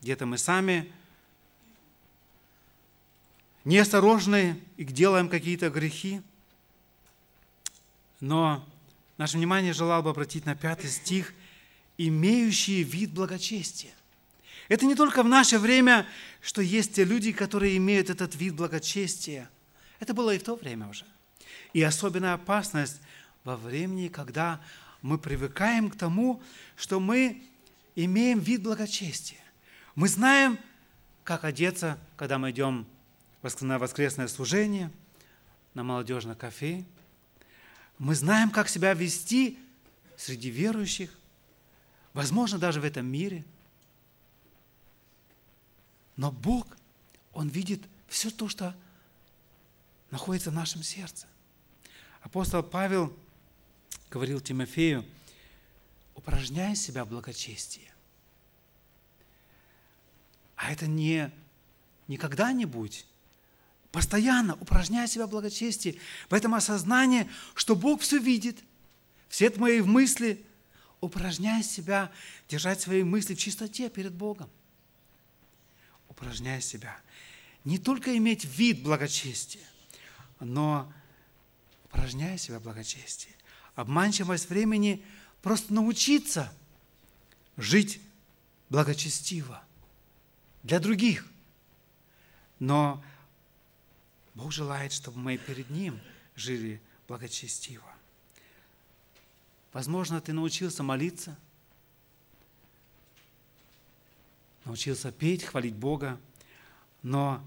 где-то 0.00 0.24
мы 0.24 0.38
сами 0.38 0.90
неосторожны 3.66 4.58
и 4.78 4.84
делаем 4.84 5.28
какие-то 5.28 5.68
грехи. 5.68 6.22
Но 8.20 8.66
Наше 9.18 9.36
внимание 9.36 9.74
желал 9.74 10.02
бы 10.02 10.08
обратить 10.08 10.46
на 10.46 10.54
пятый 10.54 10.88
стих, 10.88 11.34
имеющие 11.98 12.82
вид 12.82 13.12
благочестия. 13.12 13.92
Это 14.68 14.86
не 14.86 14.94
только 14.94 15.22
в 15.22 15.28
наше 15.28 15.58
время, 15.58 16.06
что 16.40 16.62
есть 16.62 16.94
те 16.94 17.04
люди, 17.04 17.32
которые 17.32 17.76
имеют 17.76 18.08
этот 18.08 18.34
вид 18.36 18.54
благочестия. 18.54 19.50
Это 20.00 20.14
было 20.14 20.34
и 20.34 20.38
в 20.38 20.44
то 20.44 20.54
время 20.54 20.88
уже. 20.88 21.04
И 21.74 21.82
особенная 21.82 22.32
опасность 22.34 23.00
во 23.44 23.56
времени, 23.56 24.08
когда 24.08 24.62
мы 25.02 25.18
привыкаем 25.18 25.90
к 25.90 25.96
тому, 25.96 26.42
что 26.76 27.00
мы 27.00 27.42
имеем 27.94 28.38
вид 28.38 28.62
благочестия. 28.62 29.40
Мы 29.94 30.08
знаем, 30.08 30.58
как 31.24 31.44
одеться, 31.44 31.98
когда 32.16 32.38
мы 32.38 32.50
идем 32.50 32.86
на 33.60 33.78
воскресное 33.78 34.28
служение, 34.28 34.90
на 35.74 35.82
молодежное 35.84 36.34
кафе– 36.34 36.84
мы 37.98 38.14
знаем, 38.14 38.50
как 38.50 38.68
себя 38.68 38.94
вести 38.94 39.58
среди 40.16 40.50
верующих, 40.50 41.10
возможно, 42.12 42.58
даже 42.58 42.80
в 42.80 42.84
этом 42.84 43.06
мире. 43.06 43.44
Но 46.16 46.30
Бог, 46.30 46.66
Он 47.32 47.48
видит 47.48 47.82
все 48.06 48.30
то, 48.30 48.48
что 48.48 48.74
находится 50.10 50.50
в 50.50 50.54
нашем 50.54 50.82
сердце. 50.82 51.26
Апостол 52.22 52.62
Павел 52.62 53.14
говорил 54.10 54.40
Тимофею, 54.40 55.04
упражняй 56.14 56.76
себя 56.76 57.04
в 57.04 57.08
благочестии. 57.08 57.90
А 60.56 60.72
это 60.72 60.86
не, 60.86 61.30
не 62.08 62.16
когда-нибудь, 62.16 63.06
Постоянно 63.92 64.54
упражняя 64.56 65.06
себя 65.06 65.26
в 65.26 65.30
благочестии, 65.30 65.98
в 66.28 66.34
этом 66.34 66.54
осознании, 66.54 67.28
что 67.54 67.74
Бог 67.74 68.02
все 68.02 68.18
видит, 68.18 68.58
все 69.28 69.50
мои 69.56 69.80
мысли, 69.80 70.44
упражняя 71.00 71.62
себя, 71.62 72.12
держать 72.48 72.80
свои 72.80 73.02
мысли 73.02 73.34
в 73.34 73.38
чистоте 73.38 73.88
перед 73.88 74.12
Богом. 74.12 74.50
Упражняя 76.08 76.60
себя. 76.60 76.98
Не 77.64 77.78
только 77.78 78.16
иметь 78.18 78.44
вид 78.44 78.82
благочестия, 78.82 79.64
но 80.38 80.92
упражняя 81.84 82.36
себя 82.36 82.58
в 82.58 82.62
благочестии. 82.62 83.34
Обманчивость 83.78 84.50
времени 84.50 85.04
просто 85.40 85.72
научиться 85.72 86.52
жить 87.56 88.00
благочестиво 88.70 89.62
для 90.64 90.80
других. 90.80 91.24
Но 92.58 93.00
Бог 94.34 94.50
желает, 94.50 94.92
чтобы 94.92 95.20
мы 95.20 95.36
перед 95.36 95.70
Ним 95.70 96.00
жили 96.34 96.82
благочестиво. 97.06 97.88
Возможно, 99.72 100.20
ты 100.20 100.32
научился 100.32 100.82
молиться, 100.82 101.38
научился 104.64 105.12
петь, 105.12 105.44
хвалить 105.44 105.76
Бога, 105.76 106.18
но 107.04 107.40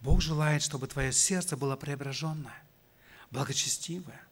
Бог 0.00 0.20
желает, 0.20 0.62
чтобы 0.62 0.86
твое 0.86 1.12
сердце 1.12 1.56
было 1.56 1.74
преображенное, 1.74 2.62
благочестивое. 3.32 4.24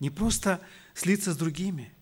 Не 0.00 0.10
просто 0.10 0.60
слиться 0.94 1.32
с 1.32 1.36
другими. 1.36 1.92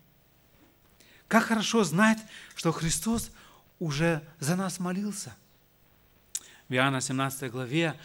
Как 1.27 1.45
хорошо 1.45 1.85
знать, 1.85 2.19
что 2.55 2.73
Христос 2.73 3.31
уже 3.79 4.23
за 4.41 4.57
нас 4.57 4.79
молился. 4.79 5.37
В 6.69 6.75
Иоанна 6.75 7.01
17 7.01 7.51
главе 7.51 7.99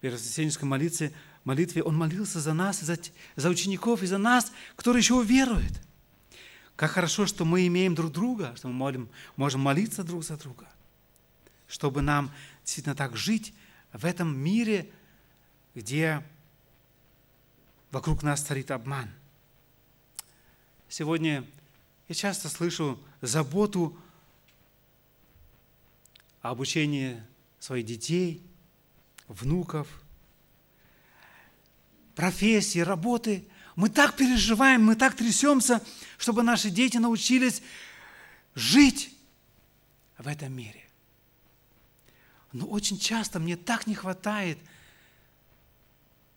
первосвященнической 0.00 0.68
молитве, 0.68 1.12
молитве 1.44 1.82
он 1.82 1.96
молился 1.96 2.40
за 2.40 2.52
нас, 2.52 2.80
за, 2.80 2.98
за 3.36 3.48
учеников 3.48 4.02
и 4.02 4.06
за 4.06 4.18
нас, 4.18 4.52
которые 4.76 5.00
еще 5.00 5.14
уверуют. 5.14 5.72
Как 6.76 6.90
хорошо, 6.90 7.26
что 7.26 7.44
мы 7.44 7.66
имеем 7.68 7.94
друг 7.94 8.12
друга, 8.12 8.54
что 8.56 8.68
мы 8.68 8.74
молим, 8.74 9.08
можем 9.36 9.60
молиться 9.60 10.02
друг 10.02 10.24
за 10.24 10.36
друга, 10.36 10.66
чтобы 11.68 12.02
нам 12.02 12.32
действительно 12.64 12.96
так 12.96 13.16
жить 13.16 13.54
в 13.92 14.04
этом 14.04 14.36
мире, 14.36 14.90
где 15.74 16.22
вокруг 17.92 18.22
нас 18.22 18.40
царит 18.40 18.70
обман. 18.70 19.08
Сегодня 20.88 21.44
я 22.08 22.14
часто 22.14 22.48
слышу 22.48 22.98
заботу 23.20 23.96
о 26.40 26.50
обучении 26.50 27.22
своих 27.60 27.86
детей, 27.86 28.42
внуков, 29.28 29.86
профессии, 32.16 32.80
работы. 32.80 33.46
Мы 33.76 33.88
так 33.88 34.16
переживаем, 34.16 34.84
мы 34.84 34.96
так 34.96 35.14
трясемся, 35.14 35.82
чтобы 36.18 36.42
наши 36.42 36.70
дети 36.70 36.96
научились 36.96 37.62
жить 38.54 39.14
в 40.18 40.26
этом 40.26 40.52
мире. 40.52 40.82
Но 42.52 42.66
очень 42.66 42.98
часто 42.98 43.38
мне 43.38 43.56
так 43.56 43.86
не 43.86 43.94
хватает 43.94 44.58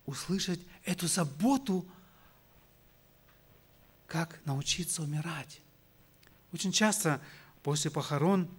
услышать 0.05 0.59
эту 0.85 1.07
заботу, 1.07 1.85
как 4.07 4.39
научиться 4.45 5.01
умирать. 5.01 5.61
Очень 6.53 6.71
часто 6.71 7.21
после 7.63 7.91
похорон 7.91 8.49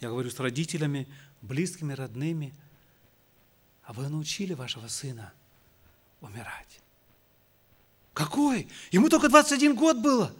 я 0.00 0.08
говорю 0.08 0.30
с 0.30 0.38
родителями, 0.38 1.08
близкими, 1.42 1.92
родными, 1.92 2.54
а 3.82 3.92
вы 3.92 4.08
научили 4.08 4.54
вашего 4.54 4.88
сына 4.88 5.32
умирать. 6.20 6.80
Какой? 8.14 8.68
Ему 8.92 9.08
только 9.08 9.28
21 9.28 9.74
год 9.74 9.98
было. 9.98 10.34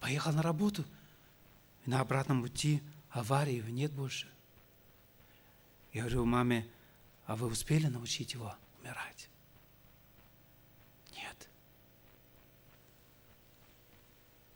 Поехал 0.00 0.32
на 0.32 0.42
работу, 0.42 0.84
и 1.84 1.90
на 1.90 2.00
обратном 2.00 2.42
пути 2.42 2.82
аварии 3.10 3.62
нет 3.68 3.92
больше. 3.92 4.28
Я 5.92 6.02
говорю 6.02 6.24
маме, 6.24 6.66
а 7.26 7.36
вы 7.36 7.46
успели 7.46 7.86
научить 7.86 8.34
его 8.34 8.54
умирать? 8.80 9.28
Нет. 11.12 11.48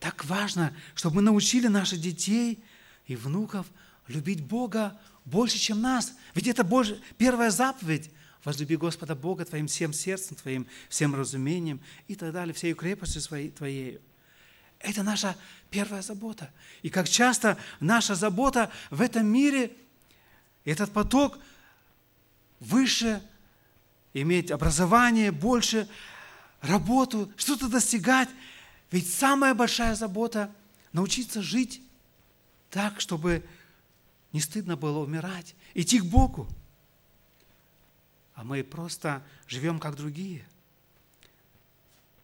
Так 0.01 0.25
важно, 0.25 0.75
чтобы 0.95 1.17
мы 1.17 1.23
научили 1.23 1.69
наших 1.69 2.01
детей 2.01 2.65
и 3.07 3.15
внуков 3.15 3.67
любить 4.09 4.43
Бога 4.43 4.99
больше, 5.27 5.59
чем 5.59 5.83
нас. 5.83 6.15
Ведь 6.35 6.49
это 6.49 6.65
Божья, 6.65 6.99
первая 7.19 7.51
заповедь. 7.51 8.11
Возлюби 8.43 8.77
Господа 8.77 9.15
Бога 9.15 9.45
твоим 9.45 9.67
всем 9.67 9.93
сердцем 9.93 10.35
твоим, 10.35 10.67
всем 10.89 11.15
разумением 11.15 11.81
и 12.09 12.15
так 12.15 12.33
далее, 12.33 12.55
всей 12.55 12.73
крепостью 12.73 13.21
своей, 13.21 13.51
твоей. 13.51 14.01
Это 14.79 15.03
наша 15.03 15.37
первая 15.69 16.01
забота. 16.01 16.51
И 16.81 16.89
как 16.89 17.07
часто 17.07 17.59
наша 17.81 18.15
забота 18.15 18.71
в 18.89 19.03
этом 19.03 19.27
мире, 19.27 19.77
этот 20.65 20.91
поток 20.91 21.39
выше, 22.61 23.23
иметь 24.15 24.51
образование, 24.51 25.31
больше, 25.31 25.87
работу, 26.63 27.31
что-то 27.37 27.69
достигать. 27.69 28.31
Ведь 28.91 29.13
самая 29.13 29.55
большая 29.55 29.95
забота– 29.95 30.53
научиться 30.93 31.43
жить 31.43 31.83
так, 32.71 33.01
чтобы 33.01 33.45
не 34.33 34.41
стыдно 34.41 34.77
было 34.77 34.99
умирать, 34.99 35.55
идти 35.75 36.01
к 36.01 36.05
Богу. 36.05 36.49
А 38.35 38.45
мы 38.45 38.65
просто 38.65 39.25
живем 39.47 39.79
как 39.79 39.97
другие. 39.97 40.47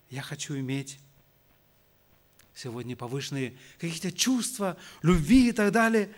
Я 0.08 0.22
хочу 0.22 0.56
иметь 0.56 0.98
сегодня 2.54 2.96
повышенные 2.96 3.56
какие-то 3.78 4.12
чувства, 4.12 4.76
любви 5.02 5.48
и 5.48 5.52
так 5.52 5.72
далее, 5.72 6.10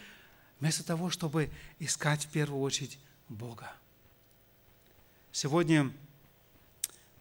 вместо 0.61 0.85
того, 0.85 1.11
чтобы 1.11 1.51
искать 1.79 2.27
в 2.27 2.29
первую 2.29 2.61
очередь 2.63 2.99
Бога. 3.29 3.73
Сегодня 5.33 5.93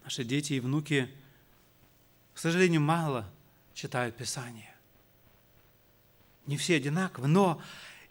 наши 0.03 0.23
дети 0.23 0.53
и 0.53 0.59
внуки, 0.59 1.09
к 2.37 2.39
сожалению, 2.39 2.81
мало 2.81 3.27
читают 3.73 4.15
Писание. 4.15 4.71
Не 6.45 6.55
все 6.55 6.75
одинаковы, 6.75 7.27
но 7.27 7.59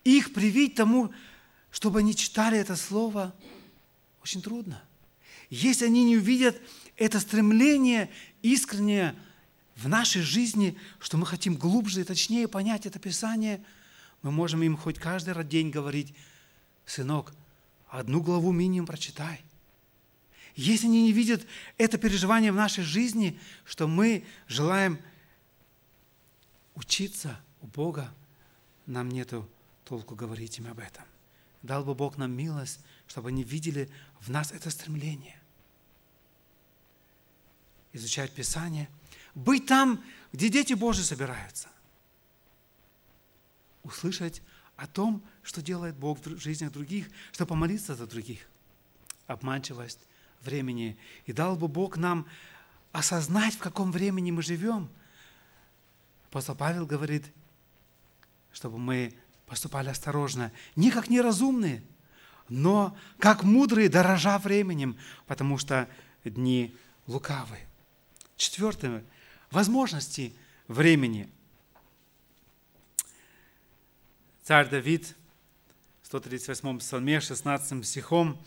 их 0.02 0.34
привить 0.34 0.74
тому, 0.74 1.14
чтобы 1.70 2.00
они 2.00 2.12
читали 2.12 2.58
это 2.58 2.74
слово, 2.74 3.32
очень 4.24 4.42
трудно. 4.42 4.82
Если 5.48 5.86
они 5.86 6.02
не 6.02 6.16
увидят 6.16 6.60
это 6.96 7.20
стремление 7.20 8.10
искреннее 8.42 9.14
в 9.76 9.86
нашей 9.86 10.22
жизни, 10.22 10.76
что 10.98 11.18
мы 11.18 11.24
хотим 11.24 11.54
глубже 11.54 12.00
и 12.00 12.04
точнее 12.04 12.48
понять 12.48 12.84
это 12.84 12.98
Писание, 12.98 13.64
мы 14.22 14.32
можем 14.32 14.60
им 14.60 14.76
хоть 14.76 14.98
каждый 14.98 15.44
день 15.44 15.70
говорить, 15.70 16.12
сынок, 16.84 17.32
одну 17.86 18.20
главу 18.20 18.50
минимум 18.50 18.88
прочитай. 18.88 19.40
Если 20.56 20.86
они 20.86 21.02
не 21.02 21.12
видят 21.12 21.46
это 21.76 21.98
переживание 21.98 22.50
в 22.50 22.56
нашей 22.56 22.82
жизни, 22.82 23.38
что 23.64 23.86
мы 23.86 24.24
желаем 24.48 24.98
учиться 26.74 27.38
у 27.60 27.66
Бога, 27.66 28.12
нам 28.86 29.10
нету 29.10 29.48
толку 29.84 30.14
говорить 30.14 30.58
им 30.58 30.66
об 30.68 30.78
этом. 30.78 31.04
Дал 31.62 31.84
бы 31.84 31.94
Бог 31.94 32.16
нам 32.16 32.32
милость, 32.32 32.80
чтобы 33.06 33.28
они 33.28 33.44
видели 33.44 33.90
в 34.20 34.30
нас 34.30 34.50
это 34.50 34.70
стремление. 34.70 35.38
Изучать 37.92 38.32
Писание– 38.32 38.88
быть 39.36 39.66
там, 39.66 40.02
где 40.32 40.48
дети 40.48 40.72
Божьи 40.72 41.02
собираются. 41.02 41.68
Услышать 43.82 44.42
о 44.76 44.86
том, 44.86 45.22
что 45.42 45.60
делает 45.60 45.94
Бог 45.94 46.18
в 46.24 46.38
жизнях 46.40 46.72
других, 46.72 47.08
что 47.32 47.44
помолиться 47.44 47.94
за 47.94 48.06
других. 48.06 48.48
Обманчивость 49.26 50.00
времени. 50.42 50.96
И 51.26 51.32
дал 51.32 51.56
бы 51.56 51.68
Бог 51.68 51.96
нам 51.96 52.26
осознать, 52.92 53.54
в 53.54 53.58
каком 53.58 53.92
времени 53.92 54.30
мы 54.30 54.42
живем. 54.42 54.88
Апостол 56.28 56.54
Павел 56.54 56.86
говорит, 56.86 57.24
чтобы 58.52 58.78
мы 58.78 59.14
поступали 59.46 59.88
осторожно, 59.88 60.52
не 60.74 60.90
как 60.90 61.08
неразумные, 61.08 61.82
но 62.48 62.96
как 63.18 63.42
мудрые, 63.42 63.88
дорожа 63.88 64.38
временем, 64.38 64.96
потому 65.26 65.58
что 65.58 65.88
дни 66.24 66.74
лукавые. 67.06 67.66
Четвертое 68.36 69.04
возможности 69.50 70.34
времени. 70.68 71.30
Царь 74.42 74.68
Давид 74.68 75.14
в 76.02 76.06
138 76.06 76.78
псалме, 76.78 77.20
16 77.20 77.84
стихом, 77.84 78.40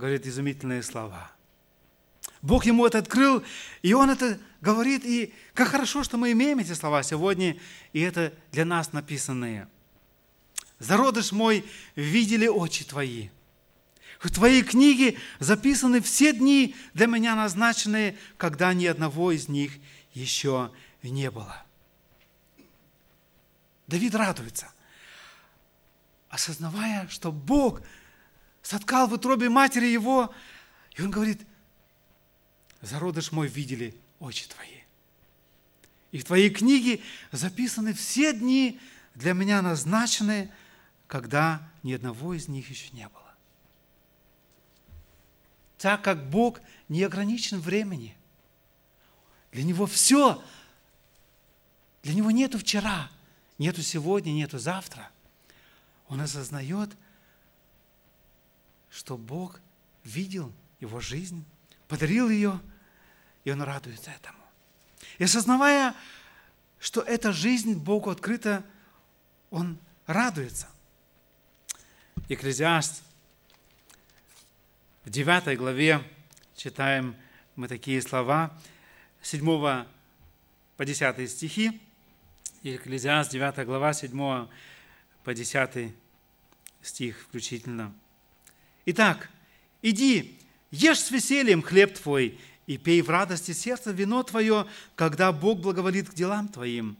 говорит 0.00 0.26
изумительные 0.26 0.82
слова. 0.82 1.30
Бог 2.40 2.64
ему 2.64 2.86
это 2.86 2.98
открыл, 2.98 3.44
и 3.82 3.92
он 3.92 4.08
это 4.08 4.40
говорит, 4.62 5.04
и 5.04 5.34
как 5.52 5.68
хорошо, 5.68 6.02
что 6.02 6.16
мы 6.16 6.32
имеем 6.32 6.58
эти 6.58 6.72
слова 6.72 7.02
сегодня, 7.02 7.58
и 7.92 8.00
это 8.00 8.32
для 8.50 8.64
нас 8.64 8.92
написанные. 8.92 9.68
«Зародыш 10.78 11.32
мой, 11.32 11.66
видели 11.94 12.48
очи 12.48 12.84
твои». 12.84 13.28
В 14.20 14.30
твоей 14.30 14.62
книге 14.62 15.18
записаны 15.38 16.00
все 16.00 16.32
дни 16.32 16.74
для 16.94 17.06
меня 17.06 17.34
назначенные, 17.34 18.16
когда 18.38 18.72
ни 18.72 18.86
одного 18.86 19.32
из 19.32 19.48
них 19.48 19.72
еще 20.12 20.72
не 21.02 21.30
было. 21.30 21.62
Давид 23.86 24.14
радуется, 24.14 24.70
осознавая, 26.28 27.08
что 27.08 27.32
Бог 27.32 27.82
соткал 28.70 29.08
в 29.08 29.14
утробе 29.14 29.48
матери 29.48 29.86
его, 29.86 30.32
и 30.94 31.02
он 31.02 31.10
говорит, 31.10 31.44
зародыш 32.80 33.32
мой 33.32 33.48
видели 33.48 33.96
очи 34.20 34.46
твои. 34.48 34.82
И 36.12 36.18
в 36.18 36.24
твоей 36.24 36.50
книге 36.50 37.00
записаны 37.32 37.92
все 37.94 38.32
дни 38.32 38.78
для 39.16 39.32
меня 39.32 39.60
назначенные, 39.60 40.54
когда 41.08 41.68
ни 41.82 41.92
одного 41.92 42.32
из 42.32 42.46
них 42.46 42.70
еще 42.70 42.90
не 42.92 43.08
было. 43.08 43.34
Так 45.78 46.02
как 46.02 46.30
Бог 46.30 46.60
не 46.88 47.02
ограничен 47.02 47.58
времени, 47.58 48.16
для 49.50 49.64
него 49.64 49.86
все. 49.86 50.40
Для 52.04 52.14
него 52.14 52.30
нету 52.30 52.58
вчера, 52.58 53.10
нету 53.58 53.82
сегодня, 53.82 54.30
нету 54.30 54.60
завтра. 54.60 55.10
Он 56.06 56.20
осознает, 56.20 56.90
что 58.90 59.16
Бог 59.16 59.60
видел 60.04 60.52
его 60.80 61.00
жизнь, 61.00 61.44
подарил 61.88 62.28
ее, 62.28 62.60
и 63.44 63.50
он 63.50 63.62
радуется 63.62 64.10
этому. 64.10 64.38
И 65.18 65.24
осознавая, 65.24 65.94
что 66.78 67.00
эта 67.00 67.32
жизнь 67.32 67.74
Богу 67.74 68.10
открыта, 68.10 68.64
он 69.50 69.78
радуется. 70.06 70.68
Экклезиаст 72.28 73.02
в 75.04 75.10
9 75.10 75.58
главе 75.58 76.02
читаем 76.54 77.16
мы 77.56 77.68
такие 77.68 78.00
слова– 78.02 78.56
7 79.22 79.86
по 80.76 80.84
10 80.84 81.30
стихи, 81.30 81.80
Екклезиаст 82.62 83.30
9 83.32 83.66
глава, 83.66 83.92
7 83.92 84.48
по 85.24 85.34
10 85.34 85.94
стих 86.82 87.20
включительно. 87.20 87.92
Итак, 88.92 89.30
иди, 89.82 90.36
ешь 90.72 90.98
с 90.98 91.12
весельем 91.12 91.62
хлеб 91.62 91.96
твой 91.96 92.40
и 92.66 92.76
пей 92.76 93.02
в 93.02 93.08
радости 93.08 93.52
сердца 93.52 93.92
вино 93.92 94.24
твое, 94.24 94.66
когда 94.96 95.30
Бог 95.30 95.60
благоволит 95.60 96.10
к 96.10 96.14
делам 96.14 96.48
твоим. 96.48 96.96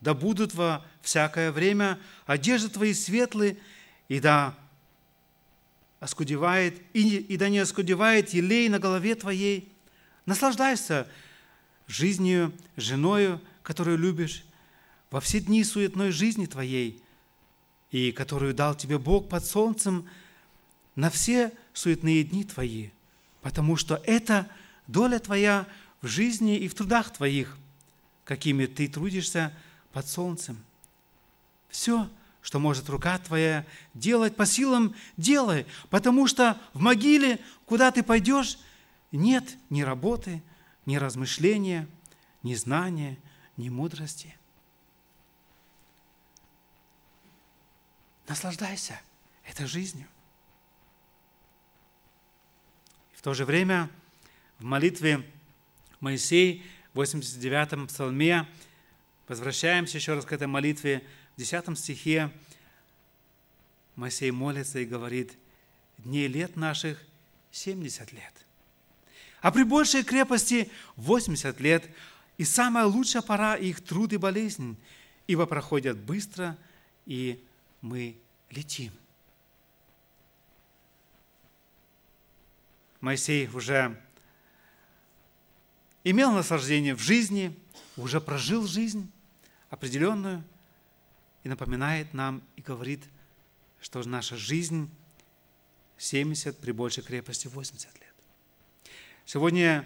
Да 0.00 0.14
будут 0.14 0.54
во 0.54 0.86
всякое 1.00 1.50
время 1.50 1.98
одежды 2.26 2.68
твои 2.68 2.94
светлые, 2.94 3.56
и 4.08 4.20
да 4.20 4.54
оскудевает, 5.98 6.80
и, 6.92 7.16
и 7.16 7.36
да 7.36 7.48
не 7.48 7.58
оскудевает 7.58 8.28
елей 8.28 8.68
на 8.68 8.78
голове 8.78 9.16
твоей. 9.16 9.68
Наслаждайся 10.26 11.08
жизнью, 11.88 12.52
женою, 12.76 13.40
которую 13.64 13.98
любишь, 13.98 14.44
во 15.10 15.20
все 15.20 15.40
дни 15.40 15.64
суетной 15.64 16.12
жизни 16.12 16.46
твоей, 16.46 17.02
и 17.90 18.12
которую 18.12 18.54
дал 18.54 18.76
тебе 18.76 18.96
Бог 18.96 19.28
под 19.28 19.44
солнцем 19.44 20.08
на 20.94 21.10
все 21.10 21.52
суетные 21.72 22.24
дни 22.24 22.44
твои, 22.44 22.90
потому 23.40 23.76
что 23.76 24.00
это– 24.04 24.48
доля 24.86 25.18
твоя 25.18 25.66
в 26.00 26.06
жизни 26.06 26.56
и 26.58 26.68
в 26.68 26.74
трудах 26.74 27.12
твоих, 27.12 27.56
какими 28.24 28.66
ты 28.66 28.88
трудишься 28.88 29.56
под 29.92 30.06
солнцем. 30.06 30.62
Все, 31.68 32.08
что 32.40 32.58
может 32.58 32.88
рука 32.88 33.18
твоя 33.18 33.66
делать 33.94 34.36
по 34.36 34.46
силам, 34.46 34.94
делай, 35.16 35.66
потому 35.90 36.26
что 36.26 36.60
в 36.74 36.80
могиле, 36.80 37.40
куда 37.66 37.90
ты 37.90 38.02
пойдешь, 38.02 38.58
нет 39.10 39.56
ни 39.70 39.82
работы, 39.82 40.42
ни 40.86 40.96
размышления, 40.96 41.88
ни 42.42 42.54
знания, 42.54 43.18
ни 43.56 43.68
мудрости. 43.68 44.36
Наслаждайся 48.26 49.00
этой 49.44 49.66
жизнью. 49.66 50.06
В 53.22 53.24
то 53.24 53.34
же 53.34 53.44
время– 53.44 53.88
в 54.62 54.64
молитве 54.64 55.24
Моисей 55.98 56.64
в 56.94 57.00
89-м 57.00 57.88
псалме, 57.88 58.46
возвращаемся 59.26 59.98
еще 59.98 60.14
раз 60.14 60.24
к 60.24 60.32
этой 60.32 60.46
молитве, 60.46 61.02
в 61.34 61.40
10 61.40 61.76
стихе 61.76 62.30
Моисей 63.96 64.30
молится 64.30 64.78
и 64.78 64.84
говорит, 64.84 65.36
дней 65.98 66.28
лет 66.28 66.54
наших 66.54 67.02
70 67.50 68.12
лет, 68.12 68.46
а 69.40 69.50
при 69.50 69.64
большей 69.64 70.04
крепости 70.04 70.70
80 70.94 71.60
лет, 71.60 71.90
и 72.38 72.44
самая 72.44 72.86
лучшая 72.86 73.22
пора 73.22 73.56
их 73.56 73.82
труд 73.82 74.12
и 74.12 74.16
болезнь, 74.16 74.76
ибо 75.26 75.46
проходят 75.46 75.98
быстро, 75.98 76.56
и 77.04 77.44
мы 77.80 78.16
летим. 78.50 78.92
Моисей 83.02 83.48
уже 83.48 84.00
имел 86.04 86.30
наслаждение 86.30 86.94
в 86.94 87.00
жизни, 87.00 87.58
уже 87.96 88.20
прожил 88.20 88.64
жизнь 88.66 89.10
определенную 89.70 90.44
и 91.42 91.48
напоминает 91.48 92.14
нам 92.14 92.42
и 92.54 92.62
говорит, 92.62 93.02
что 93.80 94.08
наша 94.08 94.36
жизнь 94.36 94.88
70 95.98 96.56
при 96.58 96.70
большей 96.70 97.02
крепости 97.02 97.48
80 97.48 97.92
лет. 98.00 98.14
Сегодня, 99.26 99.84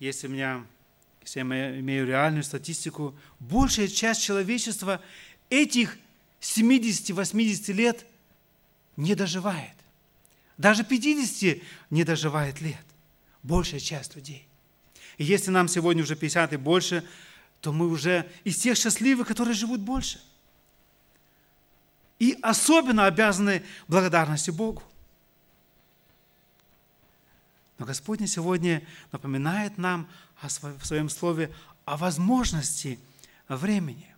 если 0.00 0.26
у 0.26 0.30
меня, 0.30 0.66
если 1.22 1.40
я 1.40 1.80
имею 1.80 2.06
реальную 2.06 2.44
статистику, 2.44 3.18
большая 3.38 3.88
часть 3.88 4.22
человечества 4.22 5.00
этих 5.48 5.96
70-80 6.42 7.72
лет 7.72 8.06
не 8.98 9.14
доживает. 9.14 9.79
Даже 10.60 10.84
50 10.84 11.62
не 11.88 12.04
доживает 12.04 12.60
лет. 12.60 12.84
Большая 13.42 13.80
часть 13.80 14.14
людей. 14.14 14.46
И 15.16 15.24
если 15.24 15.50
нам 15.50 15.68
сегодня 15.68 16.02
уже 16.02 16.16
50 16.16 16.52
и 16.52 16.56
больше, 16.58 17.02
то 17.62 17.72
мы 17.72 17.88
уже 17.88 18.30
из 18.44 18.58
тех 18.58 18.76
счастливых, 18.76 19.26
которые 19.26 19.54
живут 19.54 19.80
больше. 19.80 20.20
И 22.18 22.38
особенно 22.42 23.06
обязаны 23.06 23.62
благодарности 23.88 24.50
Богу. 24.50 24.82
Но 27.78 27.86
Господь 27.86 28.20
сегодня 28.28 28.86
напоминает 29.12 29.78
нам 29.78 30.10
о 30.42 30.48
в 30.48 30.84
своем 30.84 31.08
слове 31.08 31.50
о 31.86 31.96
возможности 31.96 32.98
времени. 33.48 34.14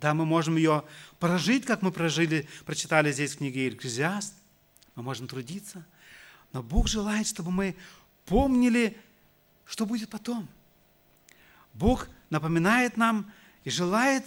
Да, 0.00 0.14
мы 0.14 0.24
можем 0.24 0.56
ее 0.56 0.84
прожить, 1.18 1.66
как 1.66 1.82
мы 1.82 1.92
прожили, 1.92 2.48
прочитали 2.64 3.12
здесь 3.12 3.34
в 3.34 3.38
книге 3.38 3.66
Екклезиаст. 3.66 4.32
Мы 4.96 5.04
можем 5.04 5.28
трудиться. 5.28 5.84
Но 6.52 6.62
Бог 6.62 6.88
желает, 6.88 7.28
чтобы 7.28 7.52
мы 7.52 7.76
помнили 8.24 9.00
что 9.66 9.84
будет 9.84 10.08
потом? 10.08 10.48
Бог 11.74 12.08
напоминает 12.30 12.96
нам 12.96 13.30
и 13.64 13.70
желает 13.70 14.24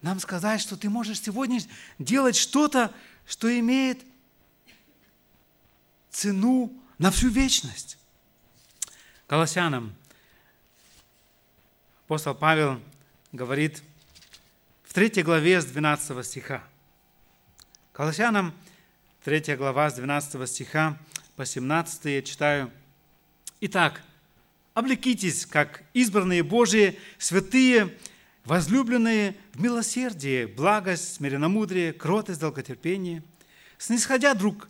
нам 0.00 0.20
сказать, 0.20 0.60
что 0.60 0.76
ты 0.76 0.88
можешь 0.88 1.20
сегодня 1.20 1.60
делать 1.98 2.36
что-то, 2.36 2.92
что 3.26 3.56
имеет 3.58 4.00
цену 6.10 6.72
на 6.98 7.10
всю 7.10 7.28
вечность. 7.28 7.98
Колоссянам 9.26 9.94
апостол 12.04 12.34
Павел 12.34 12.80
говорит 13.32 13.82
в 14.84 14.94
3 14.94 15.22
главе 15.22 15.60
с 15.60 15.64
12 15.64 16.24
стиха. 16.24 16.62
Колоссянам 17.92 18.54
3 19.24 19.54
глава 19.56 19.88
с 19.88 19.94
12 19.94 20.48
стиха 20.48 20.98
по 21.36 21.46
17 21.46 22.04
я 22.06 22.22
читаю. 22.22 22.72
Итак, 23.60 24.02
Облекитесь, 24.74 25.44
как 25.44 25.82
избранные 25.92 26.42
Божии, 26.42 26.98
святые, 27.18 27.94
возлюбленные 28.46 29.36
в 29.52 29.60
милосердие, 29.60 30.46
благость, 30.46 31.14
смиренномудрие, 31.14 31.92
кротость, 31.92 32.40
долготерпение, 32.40 33.22
снисходя 33.76 34.32
друг 34.32 34.68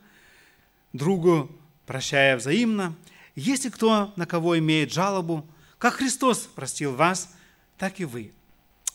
другу, 0.92 1.50
прощая 1.86 2.36
взаимно, 2.36 2.96
если 3.36 3.70
кто 3.70 4.12
на 4.16 4.26
кого 4.26 4.58
имеет 4.58 4.92
жалобу, 4.92 5.46
как 5.78 5.94
Христос 5.94 6.40
простил 6.40 6.94
вас, 6.94 7.32
так 7.78 8.00
и 8.00 8.04
вы. 8.04 8.32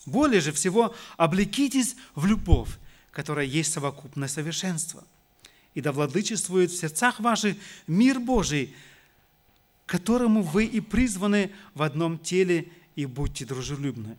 Более 0.06 0.42
же 0.42 0.52
всего 0.52 0.94
облекитесь 1.16 1.96
в 2.16 2.26
любовь, 2.26 2.70
которая 3.12 3.46
есть 3.46 3.72
совокупное 3.72 4.28
совершенство. 4.28 5.06
И 5.78 5.82
да 5.82 5.92
владычествует 5.92 6.72
в 6.72 6.78
сердцах 6.78 7.20
ваших 7.20 7.56
мир 7.88 8.20
Божий– 8.20 8.76
которому 9.88 10.44
вы 10.44 10.66
и 10.66 10.82
призваны 10.82 11.50
в 11.74 11.82
одном 11.82 12.20
теле, 12.20 12.68
и 12.96 13.06
будьте 13.06 13.46
дружелюбны. 13.46 14.18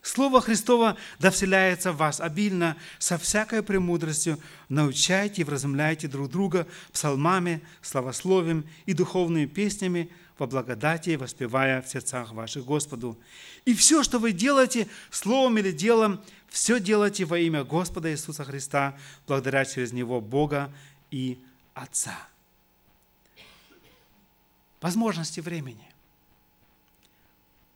Слово 0.00 0.40
Христово 0.40 0.96
да 1.18 1.30
вселяется 1.30 1.92
в 1.92 1.96
вас 1.96 2.20
обильно, 2.20 2.76
со 2.98 3.18
всякой 3.18 3.62
премудростью, 3.62 4.38
научайте 4.68 5.42
и 5.42 5.44
вразумляйте 5.44 6.08
друг 6.08 6.30
друга 6.30 6.66
псалмами, 6.92 7.60
славословием 7.82 8.64
и 8.86 8.94
духовными 8.94 9.46
песнями 9.46 10.08
во 10.38 10.46
благодати, 10.46 11.16
воспевая 11.16 11.82
в 11.82 11.88
сердцах 11.88 12.32
ваших 12.32 12.64
Господу. 12.64 13.18
И 13.64 13.74
все, 13.74 14.04
что 14.04 14.18
вы 14.18 14.32
делаете, 14.32 14.86
словом 15.10 15.58
или 15.58 15.72
делом, 15.72 16.20
все 16.48 16.78
делайте 16.78 17.24
во 17.24 17.38
имя 17.38 17.64
Господа 17.64 18.10
Иисуса 18.12 18.44
Христа, 18.44 18.96
благодаря 19.26 19.64
через 19.64 19.92
Него 19.92 20.20
Бога 20.20 20.72
и 21.10 21.38
Отца 21.74 22.28
возможности 24.80 25.40
времени. 25.40 25.86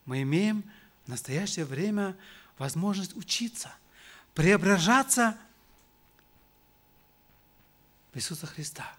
Мы 0.04 0.22
имеем 0.22 0.64
в 1.04 1.08
настоящее 1.08 1.64
время 1.64 2.16
возможность 2.58 3.16
учиться, 3.16 3.72
преображаться 4.34 5.36
в 8.12 8.16
Иисуса 8.16 8.46
Христа. 8.46 8.90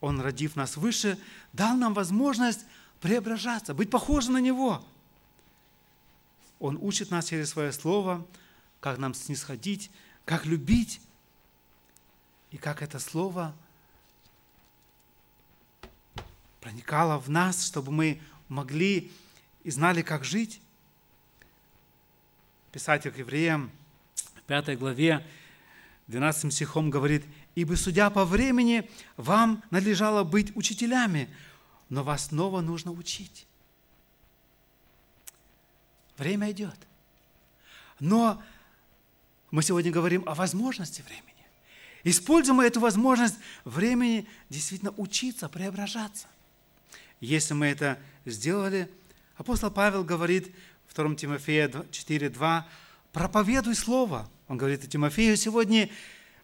Он, 0.00 0.20
родив 0.20 0.56
нас 0.56 0.76
выше, 0.76 1.18
дал 1.52 1.76
нам 1.76 1.94
возможность 1.94 2.60
преображаться, 3.00 3.74
быть 3.74 3.90
похожим 3.90 4.34
на 4.34 4.40
Него. 4.40 4.84
Он 6.58 6.78
учит 6.80 7.10
нас 7.10 7.26
через 7.26 7.50
Свое 7.50 7.72
Слово, 7.72 8.26
как 8.80 8.98
нам 8.98 9.14
снисходить, 9.14 9.90
как 10.24 10.44
любить, 10.44 11.00
и 12.56 12.58
как 12.58 12.80
это 12.80 12.98
Слово– 12.98 13.54
проникала 16.66 17.18
в 17.18 17.28
нас, 17.28 17.64
чтобы 17.64 17.92
мы 17.92 18.20
могли 18.48 19.12
и 19.62 19.70
знали, 19.70 20.02
как 20.02 20.24
жить. 20.24 20.60
Писатель 22.72 23.12
к 23.12 23.18
евреям 23.18 23.70
в 24.16 24.42
5 24.48 24.76
главе 24.76 25.24
12 26.08 26.52
стихом 26.52 26.90
говорит, 26.90 27.24
«Ибо, 27.54 27.74
судя 27.74 28.10
по 28.10 28.24
времени, 28.24 28.90
вам 29.16 29.62
надлежало 29.70 30.24
быть 30.24 30.56
учителями, 30.56 31.28
но 31.88 32.02
вас 32.02 32.28
снова 32.28 32.62
нужно 32.62 32.90
учить». 32.90 33.46
Время 36.18 36.50
идет. 36.50 36.78
Но 38.00 38.42
мы 39.52 39.62
сегодня 39.62 39.92
говорим 39.92 40.24
о 40.26 40.34
возможности 40.34 41.02
времени. 41.02 41.35
Используем 42.08 42.60
эту 42.60 42.78
возможность 42.78 43.34
времени 43.64 44.28
действительно 44.48 44.94
учиться, 44.96 45.48
преображаться. 45.48 46.28
Если 47.18 47.52
мы 47.52 47.66
это 47.66 47.98
сделали, 48.24 48.88
апостол 49.36 49.72
Павел 49.72 50.04
говорит 50.04 50.54
2 50.94 51.16
Тимофея 51.16 51.66
4.2, 51.66 52.62
проповедуй 53.10 53.74
Слово. 53.74 54.30
Он 54.46 54.56
говорит 54.56 54.88
Тимофею 54.88 55.36
сегодня, 55.36 55.90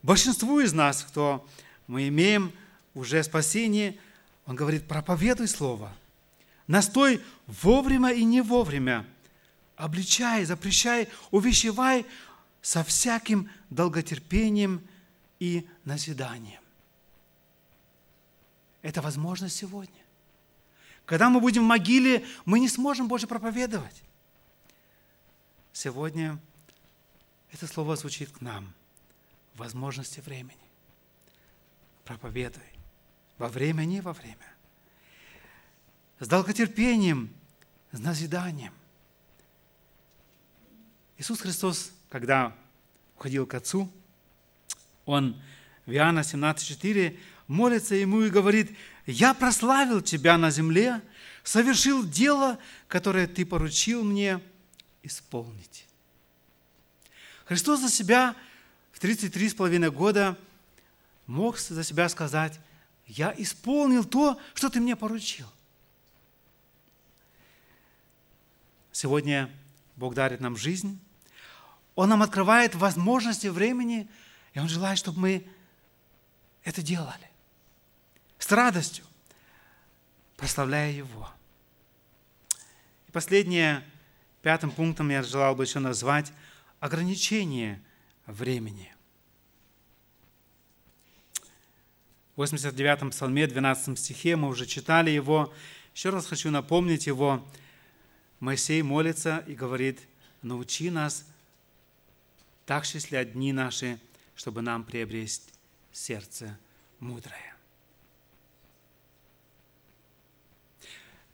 большинству 0.03 0.59
из 0.59 0.73
нас, 0.73 1.05
кто 1.05 1.49
мы 1.87 2.09
имеем 2.09 2.53
уже 2.95 3.23
спасение, 3.23 3.97
он 4.47 4.57
говорит, 4.57 4.89
проповедуй 4.89 5.47
Слово. 5.47 5.93
Настой 6.67 7.23
вовремя 7.47 8.11
и 8.11 8.25
не 8.25 8.41
вовремя. 8.41 9.07
Обличай, 9.77 10.45
запрещай, 10.45 11.09
увещевай 11.31 12.05
со 12.63 12.83
всяким 12.83 13.49
долготерпением 13.71 14.83
и 15.43 15.69
назиданием. 15.85 16.63
Это 18.81 19.03
возможно 19.03 19.49
сегодня. 19.49 20.01
Когда 21.05 21.31
мы 21.31 21.41
будем 21.41 21.65
в 21.65 21.67
могиле, 21.67 22.25
мы 22.45 22.61
не 22.61 22.69
сможем 22.69 23.09
больше 23.09 23.27
проповедовать. 23.27 24.05
Сегодня 25.73 26.39
это 27.51 27.67
слово 27.67 27.97
звучит 27.97 28.31
к 28.31 28.41
нам. 28.41 28.73
Возможности 29.55 30.21
времени. 30.21 30.71
Проповедуй. 32.05 32.63
Во 33.37 33.49
время, 33.49 33.83
не 33.83 34.01
во 34.01 34.13
время. 34.13 34.55
С 36.21 36.29
долготерпением, 36.29 37.35
с 37.91 37.99
назиданием. 37.99 38.73
Иисус 41.19 41.41
Христос, 41.41 41.91
когда 42.11 42.57
уходил 43.17 43.45
к 43.45 43.55
Отцу, 43.55 43.91
Он 45.07 45.41
в 45.87 45.93
Иоанна 45.93 46.21
17,4 46.21 47.19
молится 47.49 47.95
Ему 47.95 48.23
и 48.23 48.31
говорит, 48.31 48.77
«Я 49.07 49.35
прославил 49.35 50.01
Тебя 50.01 50.39
на 50.39 50.51
земле, 50.51 51.03
совершил 51.43 52.05
дело, 52.05 52.59
которое 52.89 53.27
Ты 53.27 53.45
поручил 53.45 54.05
мне 54.05 54.41
исполнить». 55.03 55.87
Христос 57.45 57.81
за 57.81 57.91
себя 57.91 58.37
в 58.93 59.01
33 59.01 59.49
с 59.51 59.55
половиной 59.55 59.91
года 59.91 60.39
мог 61.27 61.59
за 61.59 61.83
себя 61.85 62.09
сказать, 62.09 62.59
я 63.07 63.35
исполнил 63.37 64.05
то, 64.05 64.39
что 64.55 64.71
ты 64.71 64.81
мне 64.81 64.97
поручил. 64.97 65.47
Сегодня 68.93 69.51
Бог 69.97 70.15
дарит 70.15 70.41
нам 70.41 70.57
жизнь, 70.57 70.99
Он 71.95 72.09
нам 72.09 72.23
открывает 72.23 72.75
возможности 72.75 73.49
времени, 73.49 74.09
и 74.55 74.59
Он 74.59 74.69
желает, 74.69 74.99
чтобы 74.99 75.21
мы 75.21 75.47
это 76.65 76.83
делали. 76.83 77.31
С 78.39 78.51
радостью, 78.51 79.05
прославляя 80.37 80.91
Его. 80.91 81.31
И 83.09 83.13
последнее, 83.13 83.85
пятым 84.43 84.71
пунктом 84.71 85.11
я 85.11 85.23
желал 85.23 85.55
бы 85.55 85.65
еще 85.65 85.79
назвать– 85.79 86.33
ограничение 86.83 87.81
времени. 88.27 88.93
В 92.35 92.43
89-м 92.43 93.11
псалме, 93.11 93.47
12 93.47 93.97
стихе, 93.97 94.35
мы 94.35 94.49
уже 94.49 94.67
читали 94.67 95.11
его. 95.11 95.55
Еще 95.95 96.11
раз 96.11 96.27
хочу 96.27 96.51
напомнить 96.51 97.07
его. 97.07 97.47
Моисей 98.41 98.83
молится 98.83 99.45
и 99.47 99.55
говорит, 99.55 100.01
научи 100.43 100.91
нас 100.91 101.25
так 102.67 102.85
счислять 102.85 103.35
дни 103.35 103.53
наши, 103.53 104.01
чтобы 104.43 104.61
нам 104.61 104.83
приобрести 104.83 105.53
сердце 105.93 106.59
мудрое. 106.99 107.55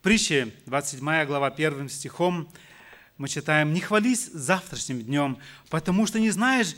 Притча, 0.03 0.53
27 0.67 1.25
глава, 1.25 1.47
1 1.47 1.89
стихом, 1.89 2.47
мы 3.17 3.27
читаем, 3.27 3.73
«Не 3.73 3.81
хвались 3.81 4.27
завтрашним 4.27 5.01
днем, 5.01 5.39
потому 5.71 6.05
что 6.05 6.19
не 6.19 6.29
знаешь, 6.29 6.75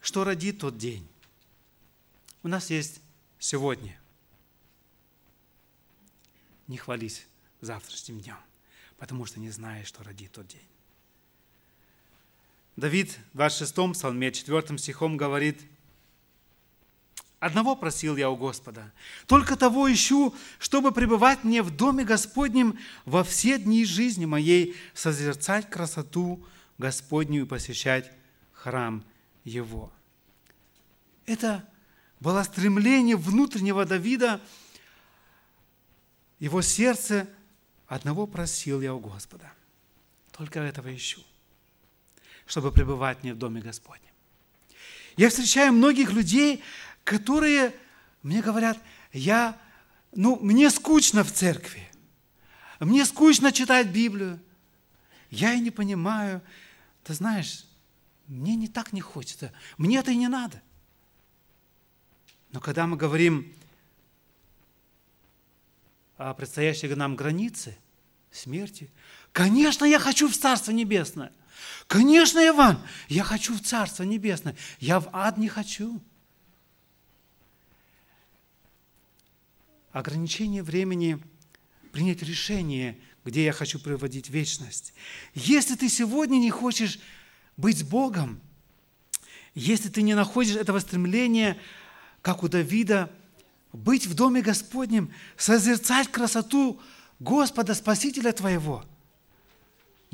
что 0.00 0.24
родит 0.24 0.60
тот 0.60 0.78
день». 0.78 1.06
У 2.42 2.48
нас 2.48 2.70
есть 2.70 3.02
сегодня. 3.38 4.00
Не 6.68 6.78
хвались 6.78 7.26
завтрашним 7.60 8.20
днем, 8.20 8.38
потому 8.96 9.26
что 9.26 9.40
не 9.40 9.50
знаешь, 9.50 9.88
что 9.88 10.02
родит 10.02 10.32
тот 10.32 10.46
день. 10.46 10.68
Давид 12.76 13.18
в 13.32 13.36
26 13.38 13.92
псалме, 13.92 14.30
4 14.30 14.78
стихом 14.78 15.16
говорит– 15.16 15.60
Одного 17.38 17.76
просил 17.76 18.16
я 18.16 18.30
у 18.30 18.36
Господа, 18.36 18.92
только 19.26 19.56
того 19.56 19.92
ищу, 19.92 20.34
чтобы 20.58 20.90
пребывать 20.90 21.44
мне 21.44 21.62
в 21.62 21.70
доме 21.70 22.02
Господнем 22.02 22.78
во 23.04 23.22
все 23.24 23.58
дни 23.58 23.84
жизни 23.84 24.24
моей, 24.24 24.74
созерцать 24.94 25.68
красоту 25.68 26.44
Господню 26.78 27.42
и 27.42 27.46
посещать 27.46 28.10
храм 28.52 29.04
Его. 29.44 29.92
Это 31.26 31.68
было 32.20 32.42
стремление 32.42 33.16
внутреннего 33.16 33.84
Давида, 33.84 34.40
его 36.38 36.62
сердце, 36.62 37.28
одного 37.86 38.26
просил 38.26 38.80
я 38.80 38.94
у 38.94 38.98
Господа. 38.98 39.52
Только 40.32 40.60
этого 40.60 40.94
ищу, 40.94 41.22
чтобы 42.46 42.72
пребывать 42.72 43.22
мне 43.22 43.34
в 43.34 43.38
доме 43.38 43.60
Господнем. 43.60 44.10
Я 45.16 45.30
встречаю 45.30 45.72
многих 45.72 46.12
людей, 46.12 46.62
которые 47.04 47.74
мне 48.22 48.42
говорят, 48.42 48.78
я, 49.12 49.58
ну, 50.12 50.38
мне 50.40 50.70
скучно 50.70 51.24
в 51.24 51.32
церкви, 51.32 51.88
мне 52.80 53.04
скучно 53.04 53.52
читать 53.52 53.88
Библию, 53.88 54.38
я 55.30 55.54
и 55.54 55.60
не 55.60 55.70
понимаю. 55.70 56.42
Ты 57.04 57.14
знаешь, 57.14 57.64
мне 58.26 58.56
не 58.56 58.68
так 58.68 58.92
не 58.92 59.00
хочется, 59.00 59.52
мне 59.78 59.98
это 59.98 60.10
и 60.10 60.16
не 60.16 60.28
надо. 60.28 60.60
Но 62.52 62.60
когда 62.60 62.86
мы 62.86 62.96
говорим 62.96 63.52
о 66.16 66.34
предстоящей 66.34 66.88
нам 66.94 67.16
границе 67.16 67.76
смерти, 68.30 68.90
конечно, 69.32 69.84
я 69.84 69.98
хочу 69.98 70.28
в 70.28 70.36
Царство 70.36 70.72
Небесное. 70.72 71.32
Конечно, 71.86 72.46
Иван, 72.46 72.78
я 73.08 73.24
хочу 73.24 73.54
в 73.54 73.60
Царство 73.60 74.02
Небесное. 74.02 74.56
Я 74.78 75.00
в 75.00 75.08
ад 75.12 75.38
не 75.38 75.48
хочу. 75.48 76.00
ограничение 79.98 80.62
времени 80.62 81.18
принять 81.90 82.22
решение, 82.22 82.98
где 83.24 83.44
я 83.44 83.52
хочу 83.52 83.78
проводить 83.78 84.28
вечность. 84.28 84.92
Если 85.34 85.74
ты 85.74 85.88
сегодня 85.88 86.36
не 86.36 86.50
хочешь 86.50 86.98
быть 87.56 87.78
с 87.78 87.82
Богом, 87.82 88.40
если 89.54 89.88
ты 89.88 90.02
не 90.02 90.12
находишь 90.12 90.56
этого 90.56 90.80
стремления, 90.80 91.56
как 92.20 92.42
у 92.42 92.48
Давида, 92.48 93.10
быть 93.72 94.06
в 94.06 94.14
Доме 94.14 94.42
Господнем, 94.42 95.10
созерцать 95.38 96.08
красоту 96.08 96.78
Господа, 97.18 97.74
Спасителя 97.74 98.32
твоего, 98.32 98.84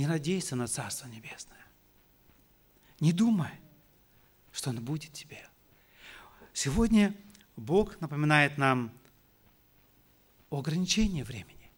не 0.02 0.08
надейся 0.08 0.56
на 0.56 0.66
Царство 0.66 1.06
Небесное. 1.06 1.64
Не 2.98 3.12
думай, 3.12 3.52
что 4.50 4.70
Он 4.70 4.84
будет 4.84 5.12
тебе. 5.12 5.48
Сегодня 6.52 7.14
Бог 7.56 8.00
напоминает 8.00 8.58
нам 8.58 8.92
о 10.50 10.58
ограничении 10.58 11.22
времени. 11.22 11.70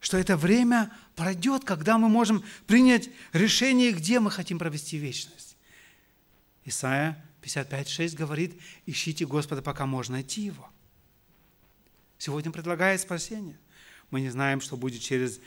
Что 0.00 0.16
это 0.16 0.38
время 0.38 0.90
пройдет, 1.14 1.64
когда 1.64 1.98
мы 1.98 2.08
можем 2.08 2.42
принять 2.66 3.10
решение, 3.34 3.92
где 3.92 4.18
мы 4.18 4.30
хотим 4.30 4.58
провести 4.58 4.96
вечность. 4.96 5.58
Исайя 6.64 7.22
55.6 7.42 8.16
говорит, 8.16 8.58
ищите 8.86 9.26
Господа, 9.26 9.60
пока 9.60 9.84
можно 9.84 10.14
найти 10.14 10.40
Его. 10.40 10.70
Сегодня 12.16 12.50
предлагает 12.50 13.02
спасение. 13.02 13.58
Мы 14.10 14.22
не 14.22 14.30
знаем, 14.30 14.62
что 14.62 14.78
будет 14.78 15.02
через 15.02 15.38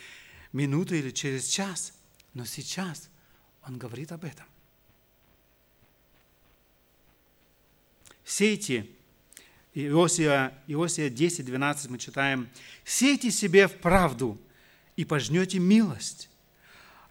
минуту 0.53 0.93
или 0.93 1.09
через 1.09 1.47
час, 1.47 1.94
но 2.35 2.45
сейчас 2.45 3.09
Он 3.63 3.79
говорит 3.79 4.11
об 4.11 4.23
этом. 4.23 4.45
Все 8.23 8.53
эти 8.53 8.91
Иосия, 9.73 10.53
Иосия 10.67 11.09
10, 11.09 11.45
12 11.45 11.89
мы 11.89 11.97
читаем, 11.97 12.49
«Сейте 12.83 13.31
себе 13.31 13.67
в 13.67 13.77
правду 13.79 14.39
и 14.95 15.05
пожнете 15.05 15.59
милость, 15.59 16.29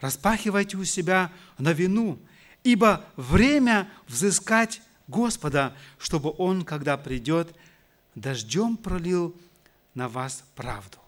распахивайте 0.01 0.77
у 0.77 0.85
себя 0.85 1.33
новину, 1.59 2.18
ибо 2.62 3.05
время 3.16 3.91
взыскать 4.07 4.81
Господа, 5.09 5.77
чтобы 5.99 6.35
Он, 6.39 6.64
когда 6.64 6.97
придет, 6.97 7.55
дождем 8.14 8.77
пролил 8.77 9.35
на 9.95 10.09
вас 10.09 10.45
правду». 10.55 10.99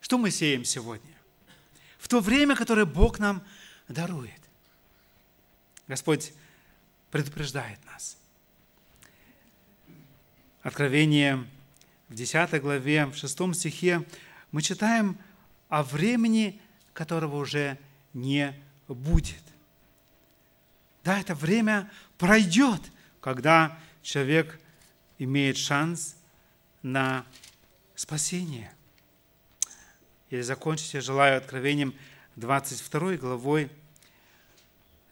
Что 0.00 0.18
мы 0.18 0.30
сеем 0.30 0.64
сегодня? 0.64 1.15
В 2.06 2.08
то 2.08 2.20
время, 2.20 2.54
которое 2.54 2.86
Бог 2.86 3.18
нам 3.18 3.42
дарует. 3.88 4.40
Господь 5.88 6.32
предупреждает 7.10 7.84
нас. 7.84 8.16
Откровение 10.62 11.44
в 12.08 12.14
10 12.14 12.62
главе, 12.62 13.06
в 13.06 13.16
6 13.16 13.56
стихе 13.56 14.06
мы 14.52 14.62
читаем 14.62 15.18
о 15.68 15.82
времени, 15.82 16.60
которого 16.92 17.38
уже 17.38 17.76
не 18.14 18.54
будет. 18.86 19.42
Да, 21.02 21.18
это 21.18 21.34
время 21.34 21.90
пройдет, 22.18 22.82
когда 23.20 23.76
человек 24.02 24.60
имеет 25.18 25.56
шанс 25.56 26.14
на 26.82 27.26
спасение. 27.96 28.75
И 30.30 30.40
закончить 30.40 30.94
я 30.94 31.00
желаю 31.00 31.38
откровением 31.38 31.94
22 32.36 33.16
главой. 33.16 33.70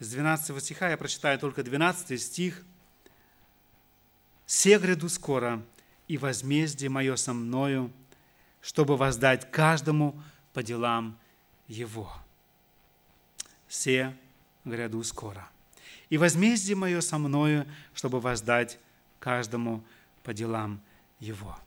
С 0.01 0.11
12 0.11 0.63
стиха 0.63 0.91
я 0.91 0.97
прочитаю 0.97 1.39
только 1.39 1.63
12 1.63 2.21
стих. 2.21 2.63
«Се 4.47 4.79
гряду 4.79 5.09
скоро, 5.09 5.63
и 6.09 6.19
возмездие 6.19 6.91
мое 6.91 7.17
со 7.17 7.33
мною, 7.33 7.91
чтобы 8.61 8.97
воздать 8.97 9.51
каждому 9.51 10.21
по 10.53 10.63
делам 10.63 11.19
его. 11.69 12.13
Се 13.69 14.15
гряду 14.65 15.03
скоро. 15.03 15.49
И 16.11 16.19
возмездие 16.19 16.77
мое 16.77 17.01
со 17.01 17.19
мною, 17.19 17.67
чтобы 17.95 18.21
воздать 18.21 18.79
каждому 19.19 19.83
по 20.23 20.35
делам 20.35 20.81
его. 21.19 21.59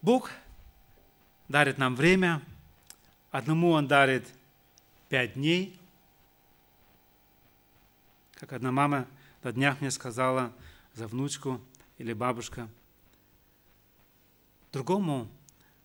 Бог 0.00 0.30
дарит 1.48 1.78
нам 1.78 1.96
время. 1.96 2.42
Одному 3.30 3.70
Он 3.70 3.86
дарит 3.86 4.26
пять 5.08 5.34
дней. 5.34 5.78
Как 8.34 8.52
одна 8.52 8.72
мама 8.72 9.06
на 9.42 9.52
днях 9.52 9.80
мне 9.80 9.90
сказала 9.90 10.52
за 10.94 11.06
внучку 11.06 11.60
или 11.98 12.12
бабушка. 12.12 12.68
Другому 14.72 15.28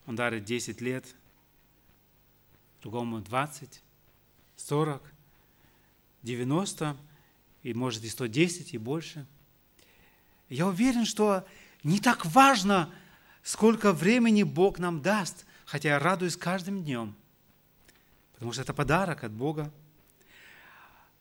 Он 0.05 0.15
дарит 0.15 0.45
10 0.45 0.81
лет, 0.81 1.05
другому 2.81 3.19
20, 3.19 3.81
40, 4.55 5.13
90 6.23 6.97
и 7.63 7.73
может 7.73 8.03
и 8.03 8.09
110 8.09 8.73
и 8.73 8.77
больше. 8.77 9.25
Я 10.49 10.67
уверен, 10.67 11.05
что 11.05 11.45
не 11.83 11.99
так 11.99 12.25
важно, 12.25 12.89
сколько 13.47 13.93
времени 13.93 14.43
Бог 14.43 14.77
нам 14.77 15.01
даст, 15.01 15.45
хотя 15.65 15.89
я 15.89 15.99
радуюсь 15.99 16.35
каждым 16.35 16.83
днем, 16.83 17.15
потому 18.33 18.51
что 18.51 18.61
это 18.61 18.73
подарок 18.73 19.23
от 19.23 19.31
Бога. 19.31 19.71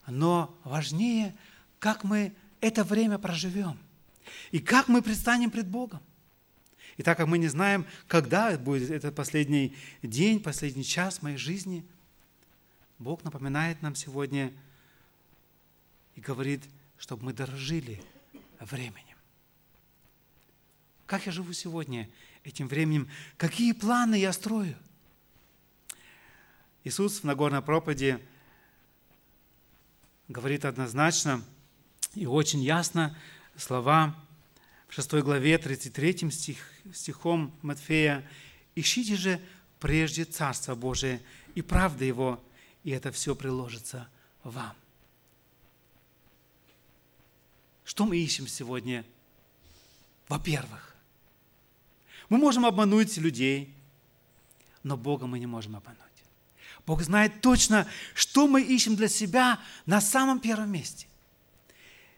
Но 0.09 0.53
важнее, 0.64 1.37
как 1.79 2.03
мы 2.03 2.35
это 2.61 2.83
время 2.83 3.18
проживем 3.18 3.79
и 4.51 4.59
как 4.59 4.89
мы 4.89 5.03
предстанем 5.03 5.53
пред 5.53 5.68
Богом. 5.68 6.01
И 6.97 7.05
так 7.05 7.16
как 7.16 7.29
мы 7.29 7.39
не 7.39 7.47
знаем, 7.47 7.87
когда 8.09 8.59
будет 8.59 8.91
этот 8.91 9.14
последний 9.14 9.77
день, 10.03 10.43
последний 10.43 10.85
час 10.85 11.22
моей 11.22 11.37
жизни, 11.37 11.87
Бог 12.99 13.22
напоминает 13.22 13.83
нам 13.83 13.95
сегодня 13.95 14.53
и 16.16 16.20
говорит, 16.20 16.64
чтобы 16.99 17.27
мы 17.27 17.33
дорожили 17.33 18.03
временем. 18.59 19.05
Как 21.07 21.26
я 21.26 21.32
живу 21.32 21.52
сегодня 21.52 22.11
этим 22.42 22.66
временем? 22.66 23.09
Какие 23.36 23.72
планы 23.72 24.16
я 24.16 24.32
строю? 24.32 24.76
Иисус 26.82 27.20
в 27.20 27.24
Нагорной 27.24 27.62
проповеди 27.62 28.18
говорит 30.26 30.64
однозначно 30.64 31.42
и 32.14 32.26
очень 32.26 32.61
ясно 32.61 33.16
слова 33.57 34.16
в 34.88 34.94
6 34.94 35.14
главе 35.14 35.59
33 35.59 36.30
стих, 36.30 36.59
стихом 36.92 37.54
Матфея 37.62 38.28
«Ищите 38.74 39.14
же 39.14 39.40
прежде 39.78 40.24
Царство 40.24 40.74
Божие 40.74 41.22
и 41.54 41.62
правда 41.62 42.04
Его, 42.04 42.42
и 42.82 42.90
это 42.90 43.12
все 43.12 43.36
приложится 43.36 44.09
вам». 44.42 44.74
Что 47.84 48.07
мы 48.07 48.16
ищем 48.16 48.48
сегодня? 48.48 49.04
Во-первых, 50.28 50.95
мы 52.29 52.39
можем 52.39 52.66
обмануть 52.66 53.16
людей, 53.16 53.74
но 54.83 54.97
Бога 54.97 55.27
мы 55.27 55.39
не 55.39 55.47
можем 55.47 55.77
обмануть. 55.77 56.01
Бог 56.87 57.03
знает 57.03 57.41
точно, 57.41 57.87
что 58.14 58.47
мы 58.47 58.62
ищем 58.62 58.95
для 58.95 59.09
себя 59.09 59.61
на 59.87 60.01
самом 60.01 60.39
первом 60.39 60.70
месте. 60.70 61.09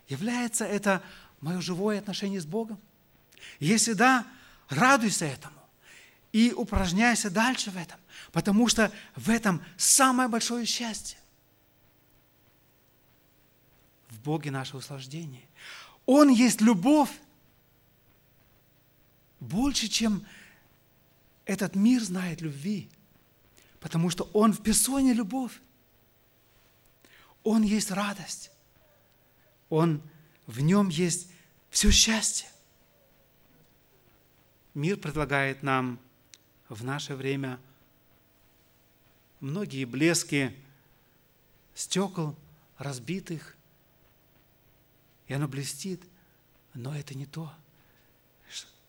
Является 0.08 0.64
это 0.64 1.02
мое 1.40 1.60
живое 1.60 1.98
отношение 1.98 2.40
с 2.40 2.46
Богом? 2.46 2.78
Если 3.60 3.94
да, 3.94 4.26
радуйся 4.68 5.24
этому 5.24 5.56
и 6.32 6.52
упражняйся 6.52 7.30
дальше 7.30 7.70
в 7.70 7.76
этом, 7.76 7.98
потому 8.32 8.68
что 8.68 8.92
в 9.16 9.30
этом 9.30 9.62
самое 9.76 10.28
большое 10.28 10.66
счастье. 10.66 11.18
В 14.10 14.20
Боге 14.20 14.50
наше 14.50 14.76
услаждение. 14.76 15.48
Он 16.04 16.28
есть 16.28 16.60
любовь. 16.60 17.10
Больше, 19.40 19.88
чем 19.88 20.26
этот 21.44 21.74
мир 21.74 22.02
знает 22.02 22.40
любви. 22.40 22.88
Потому 23.80 24.10
что 24.10 24.24
Он 24.32 24.52
в 24.52 24.62
персоне 24.62 25.12
любовь. 25.12 25.60
Он 27.44 27.62
есть 27.62 27.90
радость. 27.90 28.50
Он 29.68 30.02
в 30.46 30.60
нем 30.60 30.88
есть 30.88 31.30
все 31.70 31.90
счастье. 31.90 32.48
Мир 34.74 34.96
предлагает 34.96 35.62
нам 35.62 35.98
в 36.68 36.84
наше 36.84 37.14
время 37.14 37.58
многие 39.40 39.84
блески 39.84 40.54
стекол 41.74 42.36
разбитых, 42.76 43.56
и 45.26 45.34
оно 45.34 45.48
блестит, 45.48 46.02
но 46.74 46.94
это 46.96 47.16
не 47.16 47.26
то, 47.26 47.52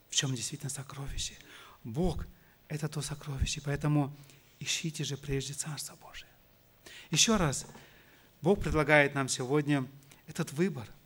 в 0.10 0.16
чем 0.16 0.36
действительно 0.36 0.70
сокровище. 0.70 1.34
Бог– 1.84 2.26
это 2.68 2.88
то 2.88 3.02
сокровище, 3.02 3.62
поэтому 3.64 4.16
ищите 4.60 5.04
же 5.04 5.18
прежде 5.18 5.54
Царство 5.54 5.96
Божие. 5.96 6.30
Еще 7.12 7.36
раз, 7.38 7.66
Бог 8.42 8.60
предлагает 8.62 9.16
нам 9.16 9.28
сегодня 9.28 9.86
этот 10.28 10.52
выбор– 10.54 10.88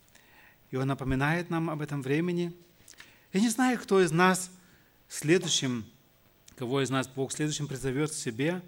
и 0.74 0.76
Он 0.76 0.88
напоминает 0.88 1.50
нам 1.50 1.70
об 1.70 1.82
этом 1.82 2.02
времени. 2.02 2.52
Я 3.32 3.38
не 3.38 3.48
знаю, 3.48 3.78
кто 3.78 4.00
из 4.02 4.10
нас 4.10 4.50
следующим, 5.08 5.84
кого 6.56 6.82
из 6.82 6.90
нас 6.90 7.06
Бог 7.06 7.30
следующим 7.30 7.68
призовет 7.68 8.10
к 8.10 8.14
себе, 8.14 8.60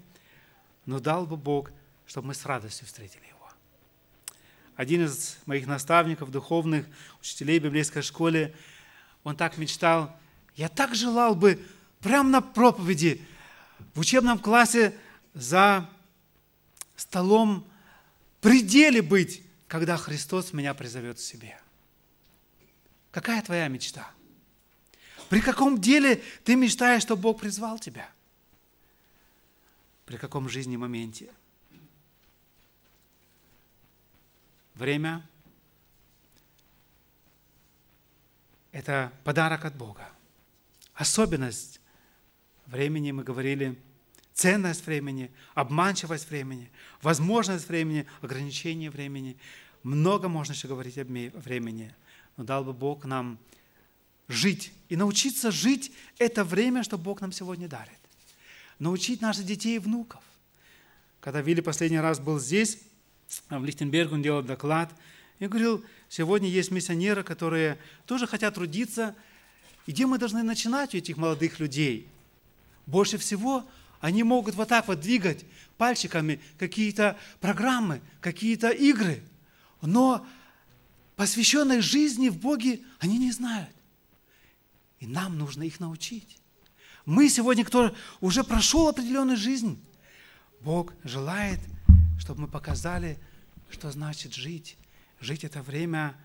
но 0.85 1.01
дал 1.01 1.27
бы 1.27 1.37
Бог, 1.37 1.73
чтобы 2.07 2.29
мы 2.29 2.35
с 2.35 2.47
радостью 2.47 2.87
встретили 2.87 3.27
Его. 3.27 3.49
Один 4.77 5.05
из 5.05 5.39
моих 5.47 5.67
наставников, 5.67 6.31
духовных 6.31 6.87
учителей 7.21 7.59
в 7.59 7.65
библейской 7.65 8.03
школе, 8.03 8.55
он 9.25 9.35
так 9.35 9.59
мечтал, 9.59 10.17
я 10.57 10.69
так 10.69 10.95
желал 10.95 11.35
бы 11.35 11.65
прямо 12.01 12.29
на 12.29 12.41
проповеди, 12.41 13.25
в 13.95 14.01
учебном 14.01 14.39
классе 14.39 14.99
за 15.35 15.89
столом 16.97 17.67
пределе 18.41 19.03
быть, 19.03 19.43
когда 19.69 19.97
Христос 19.97 20.53
меня 20.53 20.75
призовет 20.75 21.19
к 21.19 21.21
себе. 21.21 21.61
Какая 23.11 23.43
твоя 23.43 23.69
мечта? 23.69 24.11
При 25.29 25.41
каком 25.41 25.81
деле 25.81 26.23
ты 26.45 26.57
мечтаешь, 26.57 27.03
что 27.03 27.17
Бог 27.17 27.41
призвал 27.41 27.79
тебя? 27.79 28.09
При 30.05 30.17
каком 30.17 30.49
жизни 30.49 30.77
моменте? 30.77 31.33
Время– 34.75 35.27
это 38.73 39.11
подарок 39.25 39.65
от 39.65 39.75
Бога. 39.75 40.16
Особенность 40.97 41.81
времени, 42.67 43.13
мы 43.13 43.23
говорили, 43.23 43.79
ценность 44.35 44.85
времени, 44.85 45.31
обманчивость 45.55 46.29
времени, 46.29 46.73
возможность 47.01 47.69
времени, 47.69 48.07
ограничение 48.21 48.91
времени. 48.91 49.37
Много 49.85 50.29
можно 50.29 50.53
еще 50.53 50.67
говорить 50.67 50.99
о 50.99 51.05
времени– 51.05 51.95
но 52.37 52.45
дал 52.45 52.65
бы 52.65 52.73
Бог 52.73 53.05
нам 53.05 53.39
жить 54.29 54.73
и 54.89 54.97
научиться 54.97 55.51
жить 55.51 55.93
это 56.19 56.45
время, 56.45 56.83
что 56.83 56.99
Бог 56.99 57.21
нам 57.21 57.33
сегодня 57.33 57.69
дарит. 57.69 57.99
Научить 58.79 59.21
наших 59.21 59.47
детей 59.47 59.77
и 59.77 59.79
внуков. 59.79 60.23
Когда 61.21 61.41
Вилли 61.41 61.61
последний 61.61 61.99
раз 61.99 62.21
был 62.21 62.39
здесь, 62.39 62.79
в 63.49 63.65
Лихтенберге, 63.65 64.15
он 64.15 64.23
делал 64.23 64.43
доклад, 64.43 64.93
и 65.39 65.47
говорил, 65.47 65.85
сегодня 66.09 66.49
есть 66.49 66.71
миссионеры, 66.71 67.23
которые 67.23 67.79
тоже 68.07 68.27
хотят 68.27 68.55
трудиться, 68.55 69.15
и 69.87 69.93
где 69.93 70.07
мы 70.07 70.19
должны 70.19 70.43
начинать 70.43 70.95
у 70.95 70.99
этих 70.99 71.17
молодых 71.17 71.61
людей? 71.61 72.09
Больше 72.87 73.19
всего 73.19 73.65
они 74.01 74.23
могут 74.23 74.55
вот 74.55 74.69
так 74.69 74.89
вот 74.89 75.01
двигать 75.01 75.45
пальчиками 75.79 76.41
какие-то 76.59 77.17
программы, 77.41 78.01
какие-то 78.21 78.71
игры– 78.71 79.23
но 79.87 80.27
посвященной 81.17 81.81
жизни 81.81 82.29
в 82.29 82.39
Боге 82.39 82.83
они 82.99 83.19
не 83.19 83.33
знают. 83.33 83.75
И 84.99 85.07
нам 85.07 85.39
нужно 85.39 85.63
их 85.63 85.81
научить. 85.81 86.39
Мы 87.05 87.29
сегодня, 87.29 87.65
кто 87.65 87.95
уже 88.21 88.43
прошел 88.43 88.89
определенную 88.89 89.37
жизнь, 89.37 89.81
Бог 90.61 90.93
желает, 91.05 91.61
чтобы 92.19 92.43
мы 92.43 92.49
показали, 92.49 93.19
что 93.71 93.91
значит 93.91 94.35
жить. 94.35 94.77
Жить 95.21 95.45
это 95.45 95.63
время 95.63 96.17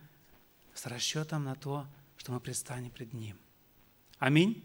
с 0.73 0.85
расчетом 0.85 1.43
на 1.43 1.55
то, 1.55 1.85
что 2.17 2.31
мы 2.31 2.39
предстанем 2.39 2.89
пред 2.89 3.13
Ним. 3.13 3.37
Аминь. 4.21 4.63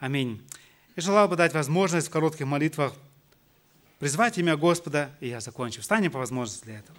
Аминь. 0.00 0.44
Я 0.96 1.02
желал 1.02 1.28
бы 1.28 1.36
дать 1.36 1.54
возможность 1.54 2.08
в 2.08 2.10
коротких 2.10 2.44
молитвах 2.44 2.92
призвать 4.00 4.36
имя 4.36 4.56
Господа, 4.56 5.14
и 5.20 5.28
я 5.28 5.38
закончу. 5.38 5.80
Встанем 5.80 6.10
по 6.10 6.18
возможности 6.18 6.64
для 6.64 6.80
этого. 6.80 6.98